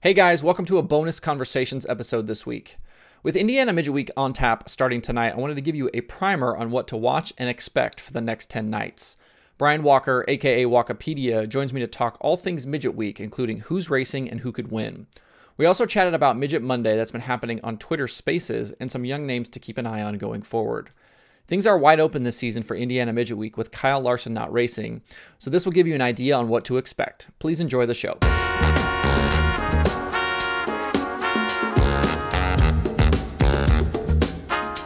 Hey 0.00 0.14
guys, 0.14 0.44
welcome 0.44 0.64
to 0.66 0.78
a 0.78 0.82
bonus 0.84 1.18
conversations 1.18 1.84
episode 1.86 2.28
this 2.28 2.46
week. 2.46 2.78
With 3.24 3.34
Indiana 3.34 3.72
Midget 3.72 3.92
Week 3.92 4.12
on 4.16 4.32
tap 4.32 4.68
starting 4.68 5.00
tonight, 5.00 5.32
I 5.32 5.38
wanted 5.38 5.56
to 5.56 5.60
give 5.60 5.74
you 5.74 5.90
a 5.92 6.02
primer 6.02 6.56
on 6.56 6.70
what 6.70 6.86
to 6.86 6.96
watch 6.96 7.32
and 7.36 7.50
expect 7.50 8.00
for 8.00 8.12
the 8.12 8.20
next 8.20 8.48
10 8.48 8.70
nights. 8.70 9.16
Brian 9.58 9.82
Walker, 9.82 10.24
aka 10.28 10.62
Wikipedia, 10.66 11.48
joins 11.48 11.72
me 11.72 11.80
to 11.80 11.88
talk 11.88 12.16
all 12.20 12.36
things 12.36 12.64
Midget 12.64 12.94
Week, 12.94 13.18
including 13.18 13.58
who's 13.58 13.90
racing 13.90 14.30
and 14.30 14.38
who 14.38 14.52
could 14.52 14.70
win. 14.70 15.08
We 15.56 15.66
also 15.66 15.84
chatted 15.84 16.14
about 16.14 16.38
Midget 16.38 16.62
Monday 16.62 16.96
that's 16.96 17.10
been 17.10 17.22
happening 17.22 17.58
on 17.64 17.76
Twitter 17.76 18.06
Spaces 18.06 18.72
and 18.78 18.92
some 18.92 19.04
young 19.04 19.26
names 19.26 19.48
to 19.48 19.58
keep 19.58 19.78
an 19.78 19.86
eye 19.86 20.02
on 20.02 20.16
going 20.16 20.42
forward. 20.42 20.90
Things 21.48 21.66
are 21.66 21.76
wide 21.76 21.98
open 21.98 22.22
this 22.22 22.36
season 22.36 22.62
for 22.62 22.76
Indiana 22.76 23.12
Midget 23.12 23.36
Week 23.36 23.56
with 23.56 23.72
Kyle 23.72 24.00
Larson 24.00 24.32
not 24.32 24.52
racing, 24.52 25.02
so 25.40 25.50
this 25.50 25.64
will 25.64 25.72
give 25.72 25.88
you 25.88 25.96
an 25.96 26.02
idea 26.02 26.36
on 26.36 26.48
what 26.48 26.64
to 26.66 26.76
expect. 26.76 27.30
Please 27.40 27.58
enjoy 27.58 27.84
the 27.84 27.94
show. 27.94 28.16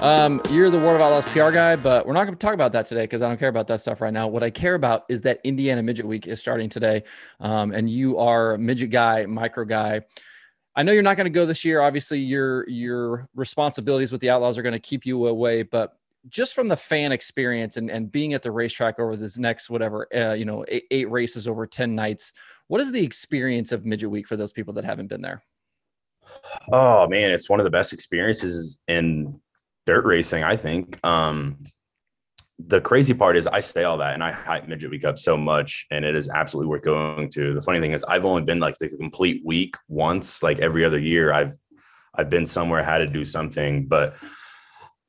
Um, 0.03 0.43
you're 0.51 0.69
the 0.69 0.81
World 0.81 0.97
of 0.97 1.03
Outlaws 1.03 1.27
PR 1.27 1.53
guy, 1.53 1.77
but 1.77 2.09
we're 2.09 2.13
not 2.13 2.25
going 2.25 2.37
to 2.37 2.45
talk 2.45 2.55
about 2.55 2.73
that 2.73 2.87
today 2.87 3.03
because 3.03 3.23
I 3.23 3.29
don't 3.29 3.39
care 3.39 3.49
about 3.49 3.69
that 3.69 3.81
stuff 3.81 4.01
right 4.01 4.13
now. 4.13 4.27
What 4.27 4.43
I 4.43 4.51
care 4.51 4.75
about 4.75 5.05
is 5.09 5.21
that 5.21 5.39
Indiana 5.45 5.81
Midget 5.81 6.05
Week 6.05 6.27
is 6.27 6.41
starting 6.41 6.69
today, 6.69 7.05
um, 7.39 7.71
and 7.71 7.89
you 7.89 8.19
are 8.19 8.59
midget 8.59 8.91
guy, 8.91 9.27
micro 9.27 9.65
guy. 9.65 10.01
I 10.75 10.83
know 10.83 10.91
you're 10.91 11.05
not 11.05 11.17
going 11.17 11.27
to 11.27 11.31
go 11.31 11.47
this 11.47 11.65
year. 11.65 11.83
Obviously, 11.83 12.19
your 12.19 12.69
your 12.69 13.29
responsibilities 13.37 14.11
with 14.11 14.21
the 14.21 14.31
Outlaws 14.31 14.59
are 14.59 14.63
going 14.63 14.73
to 14.73 14.81
keep 14.81 15.07
you 15.07 15.29
away, 15.29 15.63
but 15.63 15.97
just 16.29 16.53
from 16.53 16.67
the 16.67 16.77
fan 16.77 17.13
experience 17.13 17.77
and, 17.77 17.89
and 17.89 18.11
being 18.11 18.35
at 18.35 18.43
the 18.43 18.51
racetrack 18.51 18.99
over 18.99 19.15
this 19.15 19.39
next 19.39 19.71
whatever 19.71 20.09
uh, 20.17 20.33
you 20.33 20.45
know 20.45 20.65
eight, 20.67 20.85
eight 20.91 21.11
races 21.11 21.47
over 21.49 21.67
10 21.67 21.97
nights 21.97 22.33
what 22.69 22.81
is 22.81 22.93
the 22.93 23.03
experience 23.03 23.73
of 23.73 23.85
midget 23.85 24.09
week 24.09 24.29
for 24.29 24.37
those 24.37 24.53
people 24.53 24.73
that 24.73 24.85
haven't 24.85 25.09
been 25.09 25.21
there 25.21 25.43
oh 26.73 27.09
man 27.09 27.33
it's 27.33 27.51
one 27.51 27.59
of 27.59 27.65
the 27.65 27.71
best 27.71 27.93
experiences 27.93 28.79
in 28.87 29.41
dirt 29.87 30.05
racing, 30.05 30.45
I 30.45 30.57
think. 30.57 31.05
Um, 31.05 31.59
the 32.59 32.81
crazy 32.81 33.15
part 33.15 33.37
is 33.37 33.47
I 33.47 33.61
say 33.61 33.85
all 33.85 33.99
that 33.99 34.15
and 34.15 34.23
I 34.23 34.31
hype 34.31 34.69
midget 34.69 34.91
week 34.91 35.05
up 35.05 35.19
so 35.19 35.37
much 35.37 35.87
and 35.91 36.05
it 36.05 36.15
is 36.15 36.29
absolutely 36.29 36.69
worth 36.69 36.83
going 36.83 37.31
to. 37.31 37.55
The 37.55 37.63
funny 37.63 37.81
thing 37.81 37.93
is 37.93 38.05
I've 38.05 38.25
only 38.25 38.43
been 38.43 38.61
like 38.61 38.79
the 38.79 38.89
complete 38.89 39.43
week 39.45 39.77
once, 39.89 40.43
like 40.43 40.61
every 40.61 40.85
other 40.85 40.99
year 40.99 41.33
I've 41.33 41.57
I've 42.15 42.29
been 42.29 42.47
somewhere, 42.47 42.85
had 42.85 42.99
to 42.99 43.07
do 43.07 43.25
something, 43.25 43.87
but 43.87 44.17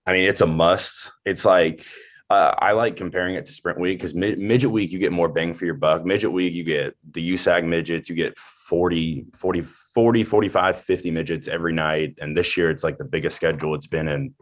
I 0.05 0.13
mean 0.13 0.25
it's 0.25 0.41
a 0.41 0.47
must. 0.47 1.11
It's 1.25 1.45
like 1.45 1.85
uh, 2.29 2.55
I 2.57 2.71
like 2.71 2.95
comparing 2.95 3.35
it 3.35 3.45
to 3.45 3.51
sprint 3.51 3.79
week 3.79 3.99
because 3.99 4.15
mid- 4.15 4.39
midget 4.39 4.71
week 4.71 4.91
you 4.91 4.97
get 4.97 5.11
more 5.11 5.29
bang 5.29 5.53
for 5.53 5.65
your 5.65 5.75
buck. 5.75 6.05
Midget 6.05 6.31
week 6.31 6.53
you 6.53 6.63
get 6.63 6.95
the 7.11 7.33
USAC 7.33 7.63
midgets, 7.63 8.09
you 8.09 8.15
get 8.15 8.37
40, 8.39 9.27
40, 9.35 9.61
40, 9.61 10.23
45, 10.23 10.77
50 10.79 11.11
midgets 11.11 11.47
every 11.47 11.73
night. 11.73 12.15
And 12.19 12.35
this 12.35 12.57
year 12.57 12.71
it's 12.71 12.83
like 12.83 12.97
the 12.97 13.03
biggest 13.03 13.35
schedule 13.35 13.75
it's 13.75 13.85
been 13.85 14.07
in 14.07 14.33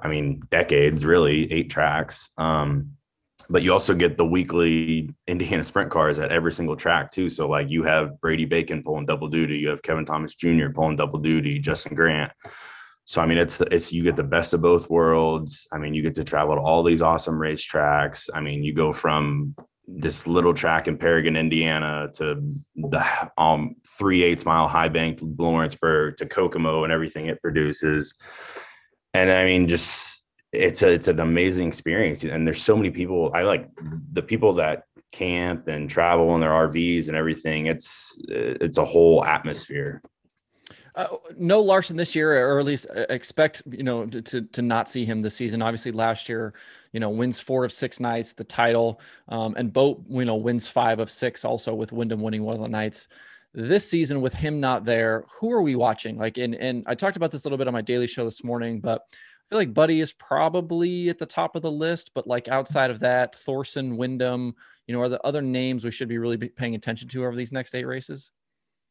I 0.00 0.08
mean, 0.08 0.42
decades 0.50 1.04
really, 1.04 1.52
eight 1.52 1.70
tracks. 1.70 2.30
Um, 2.38 2.92
but 3.50 3.62
you 3.62 3.72
also 3.72 3.94
get 3.94 4.18
the 4.18 4.26
weekly 4.26 5.14
Indiana 5.26 5.64
sprint 5.64 5.90
cars 5.90 6.18
at 6.18 6.30
every 6.30 6.52
single 6.52 6.76
track 6.76 7.10
too. 7.10 7.28
So 7.28 7.48
like 7.48 7.70
you 7.70 7.82
have 7.84 8.20
Brady 8.20 8.44
Bacon 8.44 8.82
pulling 8.82 9.06
double 9.06 9.28
duty, 9.28 9.58
you 9.58 9.68
have 9.68 9.82
Kevin 9.82 10.04
Thomas 10.04 10.34
Jr. 10.34 10.68
pulling 10.74 10.96
double 10.96 11.18
duty, 11.18 11.58
Justin 11.58 11.94
Grant. 11.94 12.32
So 13.04 13.22
I 13.22 13.26
mean, 13.26 13.38
it's 13.38 13.62
it's 13.70 13.90
you 13.90 14.02
get 14.02 14.16
the 14.16 14.22
best 14.22 14.52
of 14.52 14.60
both 14.60 14.90
worlds. 14.90 15.66
I 15.72 15.78
mean, 15.78 15.94
you 15.94 16.02
get 16.02 16.14
to 16.16 16.24
travel 16.24 16.56
to 16.56 16.60
all 16.60 16.82
these 16.82 17.00
awesome 17.00 17.36
racetracks. 17.36 18.28
I 18.34 18.40
mean, 18.40 18.62
you 18.62 18.74
go 18.74 18.92
from 18.92 19.54
this 19.86 20.26
little 20.26 20.52
track 20.52 20.86
in 20.86 20.98
Paragon, 20.98 21.34
Indiana, 21.34 22.10
to 22.16 22.54
the 22.76 23.30
um 23.38 23.76
three 23.96 24.22
eighths 24.22 24.44
mile 24.44 24.68
high 24.68 24.88
bank 24.88 25.20
Lawrenceburg 25.22 26.18
to 26.18 26.26
Kokomo 26.26 26.84
and 26.84 26.92
everything 26.92 27.28
it 27.28 27.40
produces 27.40 28.12
and 29.18 29.30
I 29.30 29.44
mean, 29.44 29.68
just 29.68 30.24
it's 30.52 30.82
a 30.82 30.88
it's 30.88 31.08
an 31.08 31.20
amazing 31.20 31.68
experience. 31.68 32.24
And 32.24 32.46
there's 32.46 32.62
so 32.62 32.76
many 32.76 32.90
people. 32.90 33.32
I 33.34 33.42
like 33.42 33.68
the 34.12 34.22
people 34.22 34.54
that 34.54 34.84
camp 35.10 35.68
and 35.68 35.90
travel 35.90 36.34
in 36.34 36.40
their 36.40 36.50
RVs 36.50 37.08
and 37.08 37.16
everything. 37.16 37.66
It's 37.66 38.18
it's 38.28 38.78
a 38.78 38.84
whole 38.84 39.24
atmosphere. 39.24 40.02
Uh, 40.94 41.16
no 41.36 41.60
Larson 41.60 41.96
this 41.96 42.16
year, 42.16 42.48
or 42.48 42.58
at 42.58 42.64
least 42.64 42.86
uh, 42.94 43.06
expect 43.10 43.62
you 43.70 43.82
know 43.82 44.06
to 44.06 44.42
to 44.42 44.62
not 44.62 44.88
see 44.88 45.04
him 45.04 45.20
this 45.20 45.34
season. 45.34 45.62
Obviously, 45.62 45.92
last 45.92 46.28
year, 46.28 46.54
you 46.92 47.00
know, 47.00 47.10
wins 47.10 47.40
four 47.40 47.64
of 47.64 47.72
six 47.72 48.00
nights, 48.00 48.34
the 48.34 48.44
title, 48.44 49.00
um, 49.28 49.54
and 49.56 49.72
Boat, 49.72 50.02
you 50.08 50.24
know, 50.24 50.36
wins 50.36 50.66
five 50.66 50.98
of 50.98 51.10
six 51.10 51.44
also 51.44 51.74
with 51.74 51.92
Windom 51.92 52.20
winning 52.20 52.42
one 52.42 52.56
of 52.56 52.62
the 52.62 52.68
nights. 52.68 53.08
This 53.54 53.88
season, 53.88 54.20
with 54.20 54.34
him 54.34 54.60
not 54.60 54.84
there, 54.84 55.24
who 55.40 55.50
are 55.52 55.62
we 55.62 55.74
watching? 55.74 56.18
Like, 56.18 56.38
and 56.38 56.54
and 56.54 56.84
I 56.86 56.94
talked 56.94 57.16
about 57.16 57.30
this 57.30 57.44
a 57.44 57.46
little 57.48 57.58
bit 57.58 57.66
on 57.66 57.72
my 57.72 57.82
daily 57.82 58.06
show 58.06 58.24
this 58.24 58.44
morning, 58.44 58.80
but 58.80 59.02
I 59.10 59.48
feel 59.48 59.58
like 59.58 59.74
Buddy 59.74 60.00
is 60.00 60.12
probably 60.12 61.08
at 61.08 61.18
the 61.18 61.26
top 61.26 61.56
of 61.56 61.62
the 61.62 61.70
list. 61.70 62.12
But 62.14 62.26
like 62.26 62.48
outside 62.48 62.90
of 62.90 63.00
that, 63.00 63.34
Thorson, 63.34 63.96
Windom, 63.96 64.54
you 64.86 64.94
know, 64.94 65.00
are 65.00 65.08
the 65.08 65.22
other 65.24 65.42
names 65.42 65.84
we 65.84 65.90
should 65.90 66.08
be 66.08 66.18
really 66.18 66.36
paying 66.36 66.74
attention 66.74 67.08
to 67.08 67.24
over 67.24 67.34
these 67.36 67.52
next 67.52 67.74
eight 67.74 67.86
races? 67.86 68.30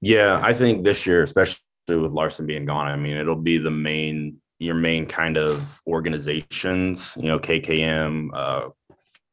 Yeah, 0.01 0.39
I 0.43 0.53
think 0.53 0.83
this 0.83 1.05
year, 1.05 1.23
especially 1.23 1.59
with 1.87 2.11
Larson 2.11 2.45
being 2.45 2.65
gone, 2.65 2.87
I 2.87 2.95
mean, 2.95 3.17
it'll 3.17 3.35
be 3.35 3.57
the 3.57 3.71
main 3.71 4.37
your 4.59 4.75
main 4.75 5.05
kind 5.05 5.37
of 5.37 5.81
organizations, 5.85 7.13
you 7.15 7.27
know, 7.27 7.37
KKM, 7.37 8.29
uh, 8.33 8.69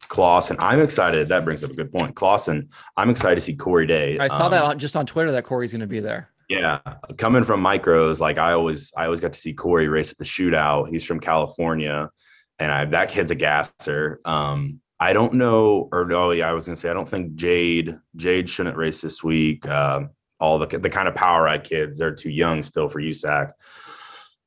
Clauson. 0.08 0.56
I'm 0.58 0.80
excited. 0.80 1.28
That 1.28 1.44
brings 1.44 1.64
up 1.64 1.70
a 1.70 1.74
good 1.74 1.92
point. 1.92 2.14
Clauson, 2.14 2.68
I'm 2.96 3.10
excited 3.10 3.36
to 3.36 3.40
see 3.40 3.54
Corey 3.54 3.86
Day. 3.86 4.18
I 4.18 4.28
saw 4.28 4.46
um, 4.46 4.50
that 4.52 4.78
just 4.78 4.96
on 4.96 5.06
Twitter 5.06 5.32
that 5.32 5.44
Corey's 5.44 5.72
going 5.72 5.80
to 5.80 5.86
be 5.86 6.00
there. 6.00 6.30
Yeah, 6.48 6.80
coming 7.16 7.42
from 7.42 7.62
micros, 7.62 8.20
like 8.20 8.36
I 8.36 8.52
always, 8.52 8.92
I 8.96 9.04
always 9.04 9.20
got 9.20 9.32
to 9.32 9.40
see 9.40 9.54
Corey 9.54 9.88
race 9.88 10.12
at 10.12 10.18
the 10.18 10.24
shootout. 10.24 10.90
He's 10.90 11.04
from 11.04 11.18
California, 11.18 12.10
and 12.58 12.70
I, 12.70 12.84
that 12.84 13.08
kid's 13.08 13.30
a 13.30 13.34
gasser. 13.34 14.20
Um, 14.24 14.80
I 15.00 15.12
don't 15.14 15.34
know, 15.34 15.88
or 15.90 16.04
no, 16.04 16.30
yeah, 16.32 16.48
I 16.48 16.52
was 16.52 16.66
gonna 16.66 16.76
say 16.76 16.90
I 16.90 16.92
don't 16.92 17.08
think 17.08 17.34
Jade, 17.34 17.98
Jade 18.16 18.48
shouldn't 18.48 18.76
race 18.76 19.00
this 19.00 19.24
week. 19.24 19.66
Uh, 19.66 20.02
all 20.38 20.58
the 20.58 20.66
the 20.78 20.90
kind 20.90 21.08
of 21.08 21.14
POWRi 21.14 21.64
kids, 21.64 21.98
they're 21.98 22.14
too 22.14 22.30
young 22.30 22.62
still 22.62 22.88
for 22.88 23.00
USAC. 23.00 23.52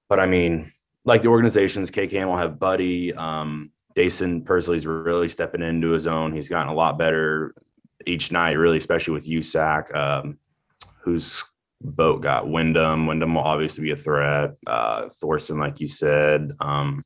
But 0.08 0.20
I 0.20 0.28
mean, 0.28 0.72
like 1.04 1.22
the 1.22 1.30
organizations, 1.30 1.90
KKM 1.90 2.28
will 2.28 2.38
have 2.38 2.60
Buddy. 2.60 3.14
Um, 3.14 3.72
Daison 3.98 4.46
Pursley's 4.46 4.86
really 4.86 5.28
stepping 5.28 5.64
into 5.64 5.90
his 5.90 6.06
own. 6.06 6.32
He's 6.32 6.50
gotten 6.50 6.72
a 6.72 6.76
lot 6.76 7.00
better 7.00 7.56
each 8.06 8.32
night, 8.32 8.54
really, 8.54 8.78
especially 8.78 9.16
with 9.16 9.28
USAC, 9.28 9.94
um, 9.96 10.38
whose 11.02 11.44
boat 11.82 12.22
got 12.22 12.48
Windom. 12.48 13.08
Windom 13.08 13.34
will 13.34 13.42
obviously 13.42 13.84
be 13.84 13.92
a 13.92 13.96
threat. 13.96 14.56
Uh, 14.68 15.10
Thorson, 15.10 15.58
like 15.58 15.80
you 15.80 15.88
said, 15.88 16.52
um, 16.60 17.02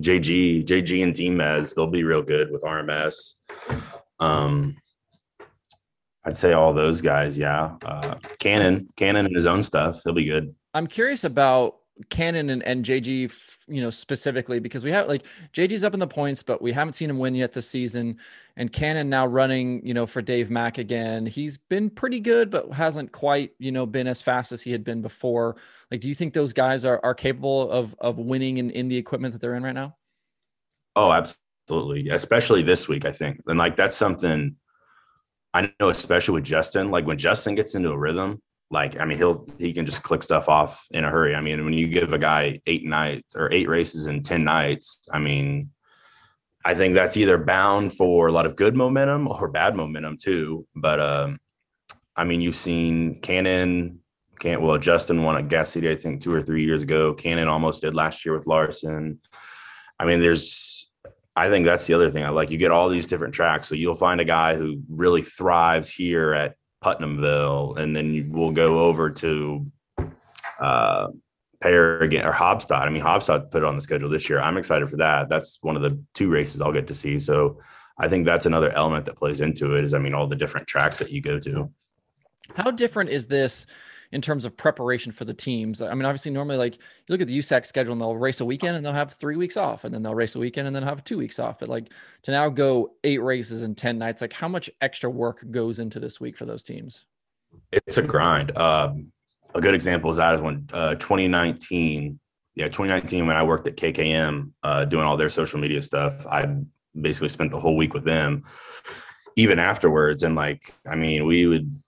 JG, 0.00 0.64
JG 0.64 1.02
and 1.02 1.14
T-Mez, 1.14 1.74
they'll 1.74 1.86
be 1.86 2.02
real 2.02 2.22
good 2.22 2.50
with 2.50 2.62
RMS. 2.62 3.34
Um, 4.18 4.78
I'd 6.24 6.36
say 6.36 6.54
all 6.54 6.72
those 6.72 7.02
guys, 7.02 7.38
yeah. 7.38 7.76
Uh, 7.84 8.14
Cannon, 8.38 8.88
Cannon 8.96 9.26
and 9.26 9.36
his 9.36 9.44
own 9.46 9.62
stuff, 9.62 10.00
he'll 10.02 10.14
be 10.14 10.24
good. 10.24 10.54
I'm 10.72 10.86
curious 10.86 11.24
about 11.24 11.76
Cannon 12.10 12.50
and, 12.50 12.62
and 12.62 12.84
JG, 12.84 13.32
you 13.68 13.82
know, 13.82 13.90
specifically 13.90 14.60
because 14.60 14.84
we 14.84 14.90
have 14.90 15.08
like 15.08 15.22
JG's 15.52 15.84
up 15.84 15.94
in 15.94 16.00
the 16.00 16.06
points, 16.06 16.42
but 16.42 16.62
we 16.62 16.72
haven't 16.72 16.94
seen 16.94 17.10
him 17.10 17.18
win 17.18 17.34
yet 17.34 17.52
this 17.52 17.68
season. 17.68 18.18
And 18.56 18.72
Cannon 18.72 19.08
now 19.08 19.26
running, 19.26 19.84
you 19.86 19.94
know, 19.94 20.06
for 20.06 20.20
Dave 20.20 20.50
Mack 20.50 20.78
again. 20.78 21.24
He's 21.24 21.56
been 21.56 21.88
pretty 21.88 22.20
good, 22.20 22.50
but 22.50 22.70
hasn't 22.70 23.12
quite, 23.12 23.52
you 23.58 23.72
know, 23.72 23.86
been 23.86 24.06
as 24.06 24.20
fast 24.20 24.52
as 24.52 24.62
he 24.62 24.72
had 24.72 24.84
been 24.84 25.00
before. 25.00 25.56
Like, 25.90 26.00
do 26.00 26.08
you 26.08 26.14
think 26.14 26.34
those 26.34 26.52
guys 26.52 26.84
are, 26.84 27.00
are 27.02 27.14
capable 27.14 27.70
of 27.70 27.94
of 27.98 28.18
winning 28.18 28.58
in, 28.58 28.70
in 28.70 28.88
the 28.88 28.96
equipment 28.96 29.32
that 29.32 29.40
they're 29.40 29.54
in 29.54 29.62
right 29.62 29.74
now? 29.74 29.96
Oh, 30.96 31.12
absolutely. 31.12 32.10
Especially 32.10 32.62
this 32.62 32.88
week, 32.88 33.04
I 33.04 33.12
think. 33.12 33.40
And 33.46 33.58
like 33.58 33.76
that's 33.76 33.96
something 33.96 34.56
I 35.54 35.72
know, 35.80 35.88
especially 35.88 36.34
with 36.34 36.44
Justin. 36.44 36.90
Like 36.90 37.06
when 37.06 37.18
Justin 37.18 37.54
gets 37.54 37.74
into 37.74 37.90
a 37.90 37.98
rhythm, 37.98 38.40
like 38.72 38.98
I 38.98 39.04
mean 39.04 39.18
he'll 39.18 39.46
he 39.58 39.72
can 39.72 39.86
just 39.86 40.02
click 40.02 40.22
stuff 40.22 40.48
off 40.48 40.86
in 40.90 41.04
a 41.04 41.10
hurry. 41.10 41.34
I 41.34 41.40
mean 41.40 41.64
when 41.64 41.74
you 41.74 41.88
give 41.88 42.12
a 42.12 42.18
guy 42.18 42.60
eight 42.66 42.84
nights 42.84 43.36
or 43.36 43.52
eight 43.52 43.68
races 43.68 44.06
in 44.06 44.22
10 44.22 44.42
nights, 44.42 45.00
I 45.12 45.18
mean 45.18 45.70
I 46.64 46.74
think 46.74 46.94
that's 46.94 47.16
either 47.16 47.38
bound 47.38 47.94
for 47.94 48.28
a 48.28 48.32
lot 48.32 48.46
of 48.46 48.56
good 48.56 48.74
momentum 48.74 49.28
or 49.28 49.48
bad 49.48 49.76
momentum 49.76 50.16
too. 50.16 50.66
But 50.74 51.00
um 51.00 51.38
I 52.16 52.24
mean 52.24 52.40
you've 52.40 52.56
seen 52.56 53.20
Cannon 53.20 54.00
can't 54.40 54.62
well 54.62 54.78
Justin 54.78 55.22
won 55.22 55.36
at 55.36 55.48
Gas 55.48 55.70
City 55.70 55.90
I 55.90 55.96
think 55.96 56.22
2 56.22 56.32
or 56.32 56.42
3 56.42 56.64
years 56.64 56.82
ago. 56.82 57.12
Cannon 57.12 57.48
almost 57.48 57.82
did 57.82 57.94
last 57.94 58.24
year 58.24 58.36
with 58.36 58.46
Larson. 58.46 59.20
I 59.98 60.06
mean 60.06 60.20
there's 60.20 60.90
I 61.36 61.48
think 61.48 61.66
that's 61.66 61.86
the 61.86 61.94
other 61.94 62.10
thing. 62.10 62.24
I 62.24 62.30
like 62.30 62.50
you 62.50 62.58
get 62.58 62.70
all 62.70 62.88
these 62.88 63.06
different 63.06 63.34
tracks. 63.34 63.68
So 63.68 63.74
you'll 63.74 63.96
find 63.96 64.20
a 64.20 64.24
guy 64.24 64.54
who 64.56 64.80
really 64.88 65.22
thrives 65.22 65.90
here 65.90 66.32
at 66.34 66.56
Putnamville, 66.82 67.76
and 67.76 67.94
then 67.94 68.30
we'll 68.30 68.50
go 68.50 68.80
over 68.80 69.08
to 69.10 69.66
uh, 70.58 71.08
Paragon 71.60 72.26
or 72.26 72.32
Haubstadt. 72.32 72.86
I 72.86 72.90
mean, 72.90 73.02
Haubstadt 73.02 73.50
put 73.50 73.62
it 73.62 73.66
on 73.66 73.76
the 73.76 73.82
schedule 73.82 74.10
this 74.10 74.28
year. 74.28 74.40
I'm 74.40 74.56
excited 74.56 74.90
for 74.90 74.96
that. 74.96 75.28
That's 75.28 75.58
one 75.62 75.76
of 75.76 75.82
the 75.82 76.02
two 76.14 76.28
races 76.28 76.60
I'll 76.60 76.72
get 76.72 76.88
to 76.88 76.94
see. 76.94 77.18
So 77.20 77.60
I 77.98 78.08
think 78.08 78.26
that's 78.26 78.46
another 78.46 78.72
element 78.72 79.06
that 79.06 79.16
plays 79.16 79.40
into 79.40 79.76
it. 79.76 79.84
Is 79.84 79.94
I 79.94 79.98
mean, 79.98 80.12
all 80.12 80.26
the 80.26 80.36
different 80.36 80.66
tracks 80.66 80.98
that 80.98 81.10
you 81.10 81.22
go 81.22 81.38
to. 81.38 81.70
How 82.54 82.70
different 82.70 83.10
is 83.10 83.26
this? 83.26 83.66
In 84.12 84.20
terms 84.20 84.44
of 84.44 84.56
preparation 84.56 85.10
for 85.12 85.24
the 85.24 85.34
teams? 85.34 85.82
I 85.82 85.92
mean, 85.94 86.04
obviously, 86.04 86.30
normally, 86.30 86.56
like 86.56 86.76
you 86.76 86.80
look 87.08 87.20
at 87.20 87.26
the 87.26 87.38
USAC 87.38 87.66
schedule 87.66 87.92
and 87.92 88.00
they'll 88.00 88.16
race 88.16 88.40
a 88.40 88.44
weekend 88.44 88.76
and 88.76 88.84
they'll 88.84 88.92
have 88.92 89.12
three 89.12 89.36
weeks 89.36 89.56
off, 89.56 89.84
and 89.84 89.94
then 89.94 90.02
they'll 90.02 90.14
race 90.14 90.34
a 90.34 90.38
weekend 90.38 90.66
and 90.66 90.74
then 90.74 90.82
have 90.82 91.04
two 91.04 91.18
weeks 91.18 91.38
off. 91.38 91.58
But 91.58 91.68
like 91.68 91.90
to 92.22 92.30
now 92.30 92.48
go 92.48 92.92
eight 93.04 93.22
races 93.22 93.62
in 93.62 93.74
10 93.74 93.98
nights, 93.98 94.22
like 94.22 94.32
how 94.32 94.48
much 94.48 94.70
extra 94.80 95.10
work 95.10 95.44
goes 95.50 95.78
into 95.78 95.98
this 95.98 96.20
week 96.20 96.36
for 96.36 96.44
those 96.44 96.62
teams? 96.62 97.04
It's 97.72 97.98
a 97.98 98.02
grind. 98.02 98.56
Um, 98.56 99.12
a 99.54 99.60
good 99.60 99.74
example 99.74 100.10
is 100.10 100.16
that 100.16 100.34
is 100.34 100.40
when 100.40 100.68
uh, 100.72 100.94
2019 100.94 102.18
yeah, 102.54 102.66
2019 102.66 103.26
when 103.26 103.36
I 103.36 103.42
worked 103.42 103.66
at 103.66 103.76
KKM 103.76 104.50
uh, 104.62 104.84
doing 104.84 105.04
all 105.04 105.16
their 105.16 105.30
social 105.30 105.58
media 105.58 105.80
stuff, 105.80 106.26
I 106.26 106.54
basically 107.00 107.30
spent 107.30 107.50
the 107.50 107.60
whole 107.60 107.76
week 107.76 107.94
with 107.94 108.04
them. 108.04 108.44
Even 109.36 109.58
afterwards, 109.58 110.24
and 110.24 110.34
like, 110.34 110.74
I 110.86 110.94
mean, 110.94 111.24
we 111.24 111.46
would 111.46 111.82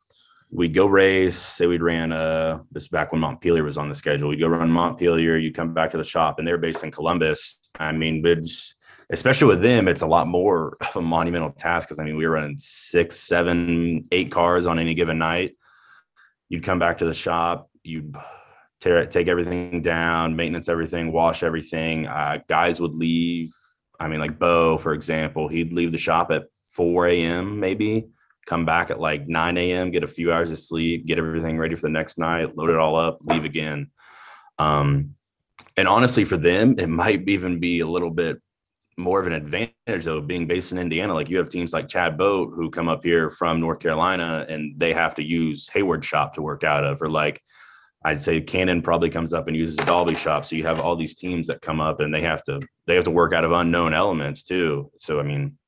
we'd 0.55 0.73
go 0.73 0.87
race. 0.87 1.37
Say 1.37 1.67
we'd 1.67 1.83
ran 1.83 2.13
uh 2.13 2.61
this 2.71 2.89
back 2.89 3.13
when 3.13 3.21
Montpelier 3.21 3.65
was 3.65 3.77
on 3.77 3.89
the 3.89 3.95
schedule. 3.95 4.29
We'd 4.29 4.41
go 4.41 4.47
run 4.49 4.71
Montpelier. 4.71 5.37
You 5.37 5.53
come 5.53 5.75
back 5.75 5.91
to 5.91 5.99
the 5.99 6.05
shop, 6.05 6.39
and 6.39 6.47
they're 6.47 6.59
based 6.59 6.85
in 6.85 6.91
Columbus. 6.91 7.61
I 7.79 7.93
mean, 7.93 8.25
especially 9.11 9.49
with 9.49 9.63
them, 9.63 9.89
it's 9.89 10.03
a 10.03 10.07
lot 10.07 10.29
more 10.29 10.77
of 10.81 10.97
a 10.97 11.03
monumental 11.03 11.51
task 11.51 11.89
because 11.89 11.99
I 11.99 12.05
mean, 12.05 12.17
we 12.17 12.27
were 12.27 12.33
running 12.33 12.57
six, 12.57 13.17
seven, 13.17 14.07
eight 14.13 14.31
cars 14.31 14.67
on 14.67 14.79
any 14.79 14.95
given 14.95 15.19
night. 15.19 15.57
You'd 16.49 16.63
come 16.63 16.79
back 16.79 16.99
to 16.99 17.05
the 17.05 17.15
shop. 17.15 17.69
You'd 17.83 18.17
tear, 18.81 18.99
it, 18.99 19.11
take 19.11 19.29
everything 19.29 19.83
down, 19.83 20.37
maintenance 20.37 20.69
everything, 20.69 21.11
wash 21.11 21.43
everything. 21.43 22.07
Uh, 22.07 22.39
guys 22.49 22.81
would 22.81 22.95
leave. 22.95 23.53
I 23.99 24.09
mean, 24.09 24.21
like 24.21 24.39
Bo, 24.39 24.79
for 24.79 24.93
example, 24.93 25.49
he'd 25.49 25.73
leave 25.73 25.93
the 25.93 25.99
shop 25.99 26.31
at 26.31 26.45
4 26.73 27.09
a.m. 27.09 27.61
maybe, 27.61 28.09
come 28.47 28.65
back 28.65 28.91
at 28.91 29.01
like 29.01 29.27
9 29.27 29.57
a.m., 29.57 29.91
get 29.91 30.05
a 30.05 30.09
few 30.09 30.33
hours 30.33 30.51
of 30.51 30.59
sleep, 30.59 31.07
get 31.07 31.19
everything 31.19 31.59
ready 31.59 31.75
for 31.75 31.83
the 31.83 31.89
next 31.89 32.19
night, 32.19 32.57
load 32.57 32.71
it 32.71 32.77
all 32.77 32.97
up, 32.97 33.19
leave 33.23 33.45
again. 33.45 33.91
Um, 34.59 35.15
and 35.77 35.89
honestly, 35.89 36.25
for 36.25 36.37
them, 36.37 36.79
it 36.79 36.89
might 36.89 37.29
even 37.29 37.61
be 37.61 37.81
a 37.81 37.87
little 37.87 38.11
bit 38.11 38.41
more 38.97 39.21
of 39.21 39.27
an 39.27 39.33
advantage 39.33 40.05
though 40.05 40.21
being 40.21 40.47
based 40.47 40.73
in 40.73 40.79
Indiana. 40.79 41.15
Like 41.15 41.29
you 41.29 41.39
have 41.39 41.51
teams 41.51 41.73
like 41.73 41.89
Chad 41.89 42.17
Boat 42.17 42.53
who 42.55 42.71
come 42.71 42.89
up 42.89 43.03
here 43.03 43.31
from 43.31 43.61
North 43.61 43.81
Carolina 43.81 44.47
and 44.49 44.79
they 44.79 44.93
have 44.93 45.17
to 45.17 45.23
use 45.23 45.69
Hayward 45.71 46.05
shop 46.05 46.35
to 46.35 46.43
work 46.43 46.65
out 46.65 46.85
of, 46.85 47.03
or 47.03 47.09
like 47.09 47.41
I'd 48.05 48.23
say 48.23 48.41
Cannon 48.41 48.83
probably 48.83 49.11
comes 49.11 49.33
up 49.33 49.49
and 49.49 49.57
uses 49.57 49.77
Dolby 49.77 50.15
shop. 50.15 50.45
So 50.45 50.57
you 50.57 50.65
have 50.65 50.81
all 50.81 50.95
these 50.95 51.15
teams 51.15 51.47
that 51.47 51.63
come 51.63 51.81
up 51.81 52.01
and 52.01 52.15
they 52.15 52.21
have 52.23 52.43
to 52.45 52.61
they 52.87 52.95
have 52.95 53.05
to 53.05 53.11
work 53.11 53.33
out 53.33 53.45
of 53.45 53.53
unknown 53.53 53.95
elements 53.95 54.43
too. 54.43 54.91
So 54.99 55.19
I 55.19 55.23
mean, 55.23 55.59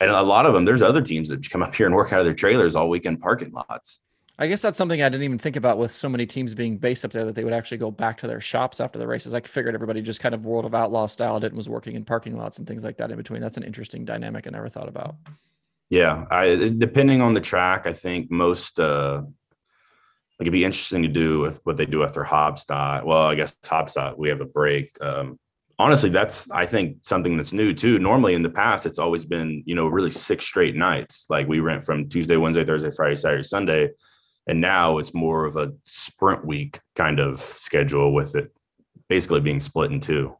and 0.00 0.10
a 0.10 0.22
lot 0.22 0.46
of 0.46 0.54
them, 0.54 0.64
there's 0.64 0.82
other 0.82 1.02
teams 1.02 1.28
that 1.28 1.48
come 1.48 1.62
up 1.62 1.74
here 1.74 1.86
and 1.86 1.94
work 1.94 2.12
out 2.12 2.20
of 2.20 2.26
their 2.26 2.34
trailers 2.34 2.76
all 2.76 2.88
weekend 2.88 3.20
parking 3.20 3.52
lots. 3.52 4.00
I 4.36 4.48
guess 4.48 4.60
that's 4.60 4.76
something 4.76 5.00
I 5.00 5.08
didn't 5.08 5.22
even 5.22 5.38
think 5.38 5.54
about 5.54 5.78
with 5.78 5.92
so 5.92 6.08
many 6.08 6.26
teams 6.26 6.54
being 6.54 6.76
based 6.76 7.04
up 7.04 7.12
there 7.12 7.24
that 7.24 7.36
they 7.36 7.44
would 7.44 7.52
actually 7.52 7.78
go 7.78 7.92
back 7.92 8.18
to 8.18 8.26
their 8.26 8.40
shops 8.40 8.80
after 8.80 8.98
the 8.98 9.06
races. 9.06 9.32
I 9.32 9.40
figured 9.40 9.74
everybody 9.74 10.02
just 10.02 10.18
kind 10.18 10.34
of 10.34 10.44
World 10.44 10.64
of 10.64 10.74
Outlaw 10.74 11.06
styled 11.06 11.44
it 11.44 11.48
and 11.48 11.56
was 11.56 11.68
working 11.68 11.94
in 11.94 12.04
parking 12.04 12.36
lots 12.36 12.58
and 12.58 12.66
things 12.66 12.82
like 12.82 12.96
that 12.96 13.12
in 13.12 13.16
between. 13.16 13.40
That's 13.40 13.56
an 13.56 13.62
interesting 13.62 14.04
dynamic 14.04 14.48
I 14.48 14.50
never 14.50 14.68
thought 14.68 14.88
about. 14.88 15.14
Yeah, 15.88 16.24
I 16.30 16.72
depending 16.76 17.20
on 17.20 17.34
the 17.34 17.40
track, 17.40 17.86
I 17.86 17.92
think 17.92 18.28
most 18.28 18.80
uh 18.80 19.22
like 19.22 20.40
it'd 20.40 20.52
be 20.52 20.64
interesting 20.64 21.02
to 21.02 21.08
do 21.08 21.44
if 21.44 21.58
what 21.62 21.76
they 21.76 21.86
do 21.86 22.02
after 22.02 22.24
Haubstadt. 22.24 23.04
Well, 23.04 23.26
I 23.26 23.36
guess 23.36 23.54
Haubstadt 23.62 24.18
we 24.18 24.30
have 24.30 24.40
a 24.40 24.46
break. 24.46 24.96
Um, 25.00 25.38
honestly, 25.78 26.10
that's 26.10 26.48
I 26.50 26.66
think 26.66 26.98
something 27.02 27.36
that's 27.36 27.52
new 27.52 27.72
too. 27.72 27.98
Normally 27.98 28.34
in 28.34 28.42
the 28.42 28.50
past, 28.50 28.86
it's 28.86 28.98
always 28.98 29.24
been 29.24 29.62
you 29.66 29.74
know 29.74 29.86
really 29.86 30.10
six 30.10 30.44
straight 30.44 30.76
nights. 30.76 31.26
Like 31.28 31.48
we 31.48 31.60
went 31.60 31.84
from 31.84 32.08
Tuesday, 32.08 32.36
Wednesday, 32.36 32.64
Thursday, 32.64 32.90
Friday, 32.90 33.16
Saturday, 33.16 33.42
Sunday, 33.42 33.90
and 34.46 34.60
now 34.60 34.98
it's 34.98 35.14
more 35.14 35.44
of 35.44 35.56
a 35.56 35.72
sprint 35.84 36.44
week 36.44 36.80
kind 36.94 37.20
of 37.20 37.40
schedule 37.40 38.12
with 38.12 38.34
it 38.36 38.52
basically 39.08 39.40
being 39.40 39.60
split 39.60 39.92
in 39.92 40.00
two. 40.00 40.36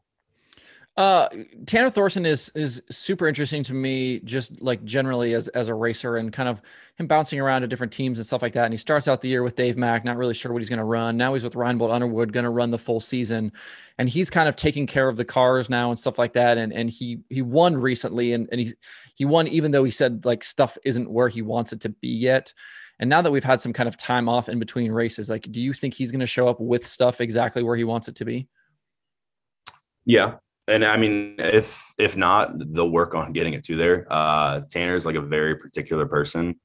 Uh, 0.97 1.27
Tanner 1.65 1.89
Thorson 1.89 2.25
is 2.25 2.49
is 2.55 2.81
super 2.89 3.27
interesting 3.27 3.63
to 3.63 3.73
me, 3.73 4.19
just 4.19 4.61
like 4.61 4.81
generally 4.85 5.33
as 5.33 5.49
as 5.49 5.67
a 5.67 5.73
racer 5.73 6.15
and 6.15 6.31
kind 6.31 6.47
of 6.47 6.61
him 6.95 7.05
bouncing 7.05 7.37
around 7.37 7.61
to 7.61 7.67
different 7.67 7.91
teams 7.91 8.17
and 8.17 8.25
stuff 8.25 8.41
like 8.41 8.53
that. 8.53 8.63
And 8.63 8.73
he 8.73 8.77
starts 8.77 9.09
out 9.09 9.19
the 9.19 9.27
year 9.27 9.43
with 9.43 9.57
Dave 9.57 9.75
Mack, 9.75 10.05
not 10.05 10.15
really 10.15 10.33
sure 10.33 10.53
what 10.53 10.61
he's 10.61 10.69
going 10.69 10.79
to 10.79 10.85
run. 10.85 11.17
Now 11.17 11.33
he's 11.33 11.43
with 11.43 11.55
Reinbold 11.55 11.91
Underwood, 11.91 12.31
going 12.31 12.45
to 12.45 12.49
run 12.49 12.71
the 12.71 12.77
full 12.77 13.01
season, 13.01 13.51
and 13.97 14.07
he's 14.07 14.29
kind 14.29 14.47
of 14.47 14.55
taking 14.55 14.87
care 14.87 15.09
of 15.09 15.17
the 15.17 15.25
cars 15.25 15.69
now 15.69 15.89
and 15.89 15.99
stuff 15.99 16.17
like 16.17 16.31
that. 16.33 16.57
And 16.57 16.71
and 16.71 16.89
he 16.89 17.19
he 17.29 17.41
won 17.41 17.75
recently, 17.75 18.31
and 18.31 18.47
and 18.53 18.61
he 18.61 18.73
he 19.15 19.25
won 19.25 19.47
even 19.47 19.71
though 19.71 19.83
he 19.83 19.91
said 19.91 20.23
like 20.23 20.45
stuff 20.45 20.77
isn't 20.85 21.11
where 21.11 21.27
he 21.27 21.41
wants 21.41 21.73
it 21.73 21.81
to 21.81 21.89
be 21.89 22.07
yet. 22.07 22.53
And 22.99 23.09
now 23.09 23.21
that 23.21 23.31
we've 23.31 23.43
had 23.43 23.59
some 23.59 23.73
kind 23.73 23.89
of 23.89 23.97
time 23.97 24.29
off 24.29 24.47
in 24.47 24.59
between 24.59 24.93
races, 24.93 25.29
like, 25.29 25.51
do 25.51 25.61
you 25.61 25.73
think 25.73 25.93
he's 25.93 26.11
going 26.11 26.21
to 26.21 26.25
show 26.25 26.47
up 26.47 26.61
with 26.61 26.85
stuff 26.85 27.19
exactly 27.19 27.61
where 27.61 27.75
he 27.75 27.83
wants 27.83 28.07
it 28.07 28.15
to 28.15 28.23
be? 28.23 28.47
Yeah, 30.05 30.35
and 30.67 30.83
I 30.83 30.97
mean, 30.97 31.35
if 31.37 31.93
if 31.97 32.17
not, 32.17 32.53
they'll 32.73 32.89
work 32.89 33.13
on 33.13 33.33
getting 33.33 33.53
it 33.53 33.63
to 33.65 33.75
there. 33.75 34.05
Uh, 34.09 34.61
Tanner's 34.69 35.05
like 35.05 35.15
a 35.15 35.21
very 35.21 35.55
particular 35.55 36.07
person. 36.07 36.59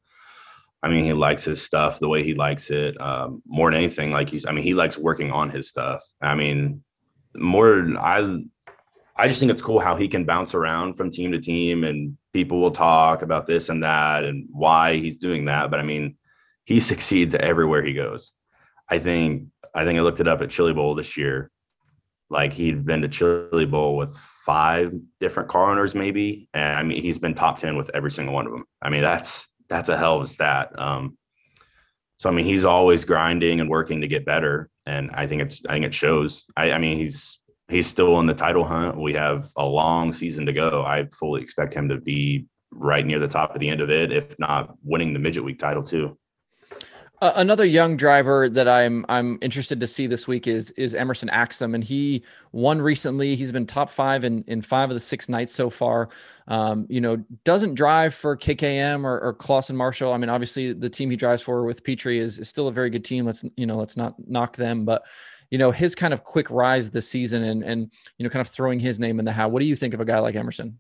I 0.82 0.88
mean, 0.88 1.04
he 1.04 1.12
likes 1.12 1.44
his 1.44 1.62
stuff 1.62 1.98
the 1.98 2.08
way 2.08 2.24
he 2.24 2.34
likes 2.34 2.70
it 2.70 2.98
um, 3.00 3.42
more 3.46 3.70
than 3.70 3.78
anything. 3.78 4.10
Like 4.10 4.30
he's, 4.30 4.46
I 4.46 4.52
mean, 4.52 4.64
he 4.64 4.72
likes 4.72 4.96
working 4.96 5.30
on 5.30 5.50
his 5.50 5.68
stuff. 5.68 6.02
I 6.22 6.34
mean, 6.34 6.82
more 7.36 7.86
I, 7.98 8.42
I 9.14 9.28
just 9.28 9.40
think 9.40 9.52
it's 9.52 9.60
cool 9.60 9.80
how 9.80 9.96
he 9.96 10.08
can 10.08 10.24
bounce 10.24 10.54
around 10.54 10.94
from 10.94 11.10
team 11.10 11.32
to 11.32 11.38
team, 11.38 11.84
and 11.84 12.16
people 12.32 12.60
will 12.60 12.70
talk 12.70 13.20
about 13.20 13.46
this 13.46 13.68
and 13.68 13.82
that 13.84 14.24
and 14.24 14.46
why 14.50 14.96
he's 14.96 15.16
doing 15.16 15.44
that. 15.44 15.70
But 15.70 15.80
I 15.80 15.82
mean, 15.82 16.16
he 16.64 16.80
succeeds 16.80 17.34
everywhere 17.34 17.84
he 17.84 17.92
goes. 17.92 18.32
I 18.88 18.98
think 18.98 19.48
I 19.74 19.84
think 19.84 19.98
I 19.98 20.02
looked 20.02 20.20
it 20.20 20.28
up 20.28 20.40
at 20.40 20.48
Chili 20.48 20.72
Bowl 20.72 20.94
this 20.94 21.18
year 21.18 21.50
like 22.30 22.52
he'd 22.52 22.86
been 22.86 23.02
to 23.02 23.08
Chili 23.08 23.66
Bowl 23.66 23.96
with 23.96 24.16
five 24.46 24.92
different 25.18 25.48
car 25.48 25.70
owners, 25.70 25.94
maybe, 25.94 26.48
and 26.54 26.78
I 26.78 26.82
mean 26.82 27.02
he's 27.02 27.18
been 27.18 27.34
top 27.34 27.58
ten 27.58 27.76
with 27.76 27.90
every 27.92 28.10
single 28.10 28.34
one 28.34 28.46
of 28.46 28.52
them. 28.52 28.64
I 28.80 28.88
mean 28.88 29.02
that's 29.02 29.48
that's 29.68 29.88
a 29.88 29.98
hell 29.98 30.16
of 30.16 30.22
a 30.22 30.26
stat. 30.26 30.78
Um, 30.78 31.18
so 32.16 32.30
I 32.30 32.32
mean 32.32 32.44
he's 32.44 32.64
always 32.64 33.04
grinding 33.04 33.60
and 33.60 33.68
working 33.68 34.00
to 34.00 34.08
get 34.08 34.24
better, 34.24 34.70
and 34.86 35.10
I 35.12 35.26
think 35.26 35.42
it's 35.42 35.64
I 35.66 35.72
think 35.72 35.84
it 35.84 35.94
shows. 35.94 36.44
I, 36.56 36.72
I 36.72 36.78
mean 36.78 36.98
he's 36.98 37.40
he's 37.68 37.86
still 37.86 38.20
in 38.20 38.26
the 38.26 38.34
title 38.34 38.64
hunt. 38.64 38.98
We 38.98 39.14
have 39.14 39.50
a 39.56 39.64
long 39.64 40.12
season 40.12 40.46
to 40.46 40.52
go. 40.52 40.82
I 40.84 41.06
fully 41.18 41.42
expect 41.42 41.74
him 41.74 41.88
to 41.88 42.00
be 42.00 42.46
right 42.72 43.04
near 43.04 43.18
the 43.18 43.28
top 43.28 43.54
of 43.54 43.60
the 43.60 43.68
end 43.68 43.80
of 43.80 43.90
it, 43.90 44.12
if 44.12 44.38
not 44.38 44.74
winning 44.82 45.12
the 45.12 45.18
midget 45.18 45.44
week 45.44 45.58
title 45.58 45.82
too. 45.82 46.16
Another 47.22 47.66
young 47.66 47.98
driver 47.98 48.48
that 48.48 48.66
I'm 48.66 49.04
I'm 49.10 49.38
interested 49.42 49.78
to 49.80 49.86
see 49.86 50.06
this 50.06 50.26
week 50.26 50.46
is 50.46 50.70
is 50.72 50.94
Emerson 50.94 51.28
Axsom, 51.28 51.74
and 51.74 51.84
he 51.84 52.24
won 52.52 52.80
recently. 52.80 53.34
He's 53.36 53.52
been 53.52 53.66
top 53.66 53.90
five 53.90 54.24
in 54.24 54.42
in 54.46 54.62
five 54.62 54.88
of 54.88 54.94
the 54.94 55.00
six 55.00 55.28
nights 55.28 55.52
so 55.52 55.68
far. 55.68 56.08
Um, 56.48 56.86
you 56.88 57.02
know, 57.02 57.22
doesn't 57.44 57.74
drive 57.74 58.14
for 58.14 58.38
KKM 58.38 59.04
or, 59.04 59.20
or 59.20 59.34
Clauson 59.34 59.76
Marshall. 59.76 60.14
I 60.14 60.16
mean, 60.16 60.30
obviously 60.30 60.72
the 60.72 60.88
team 60.88 61.10
he 61.10 61.16
drives 61.16 61.42
for 61.42 61.64
with 61.64 61.84
Petrie 61.84 62.18
is, 62.18 62.38
is 62.38 62.48
still 62.48 62.68
a 62.68 62.72
very 62.72 62.88
good 62.88 63.04
team. 63.04 63.26
Let's 63.26 63.44
you 63.54 63.66
know 63.66 63.76
let's 63.76 63.98
not 63.98 64.14
knock 64.26 64.56
them, 64.56 64.86
but 64.86 65.02
you 65.50 65.58
know 65.58 65.70
his 65.72 65.94
kind 65.94 66.14
of 66.14 66.24
quick 66.24 66.50
rise 66.50 66.90
this 66.90 67.06
season 67.06 67.42
and 67.42 67.62
and 67.62 67.90
you 68.16 68.24
know 68.24 68.30
kind 68.30 68.40
of 68.40 68.48
throwing 68.48 68.80
his 68.80 68.98
name 68.98 69.18
in 69.18 69.26
the 69.26 69.32
hat. 69.32 69.50
What 69.50 69.60
do 69.60 69.66
you 69.66 69.76
think 69.76 69.92
of 69.92 70.00
a 70.00 70.06
guy 70.06 70.20
like 70.20 70.36
Emerson? 70.36 70.78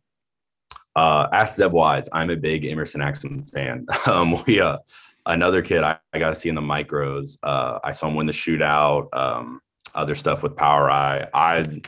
Uh, 0.96 1.26
ask 1.34 1.56
Zeb 1.56 1.72
Wise. 1.72 2.08
I'm 2.14 2.30
a 2.30 2.36
big 2.36 2.64
Emerson 2.64 3.02
Axsom 3.02 3.44
fan. 3.50 3.86
Um, 4.06 4.42
we 4.46 4.58
uh 4.62 4.78
another 5.26 5.62
kid 5.62 5.82
I, 5.82 5.98
I 6.12 6.18
got 6.18 6.30
to 6.30 6.34
see 6.34 6.48
in 6.48 6.54
the 6.54 6.60
micros. 6.60 7.38
Uh, 7.42 7.78
I 7.82 7.92
saw 7.92 8.08
him 8.08 8.14
win 8.14 8.26
the 8.26 8.32
shootout. 8.32 9.14
Um, 9.14 9.60
other 9.94 10.14
stuff 10.14 10.42
with 10.42 10.54
POWRi. 10.56 11.28
I 11.34 11.80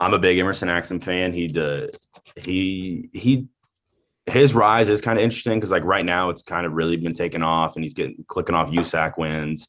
I'm 0.00 0.14
a 0.14 0.18
big 0.18 0.38
Emerson 0.38 0.68
Axsom 0.68 1.02
fan. 1.02 1.32
He 1.32 1.48
he 2.36 3.08
he 3.12 3.48
his 4.26 4.54
rise 4.54 4.88
is 4.88 5.00
kind 5.00 5.18
of 5.18 5.22
interesting 5.22 5.58
because 5.58 5.70
like 5.70 5.84
right 5.84 6.04
now 6.04 6.30
it's 6.30 6.42
kind 6.42 6.66
of 6.66 6.72
really 6.72 6.96
been 6.96 7.14
taking 7.14 7.42
off 7.42 7.76
and 7.76 7.84
he's 7.84 7.94
getting 7.94 8.24
clicking 8.26 8.54
off 8.54 8.70
USAC 8.70 9.16
wins. 9.16 9.68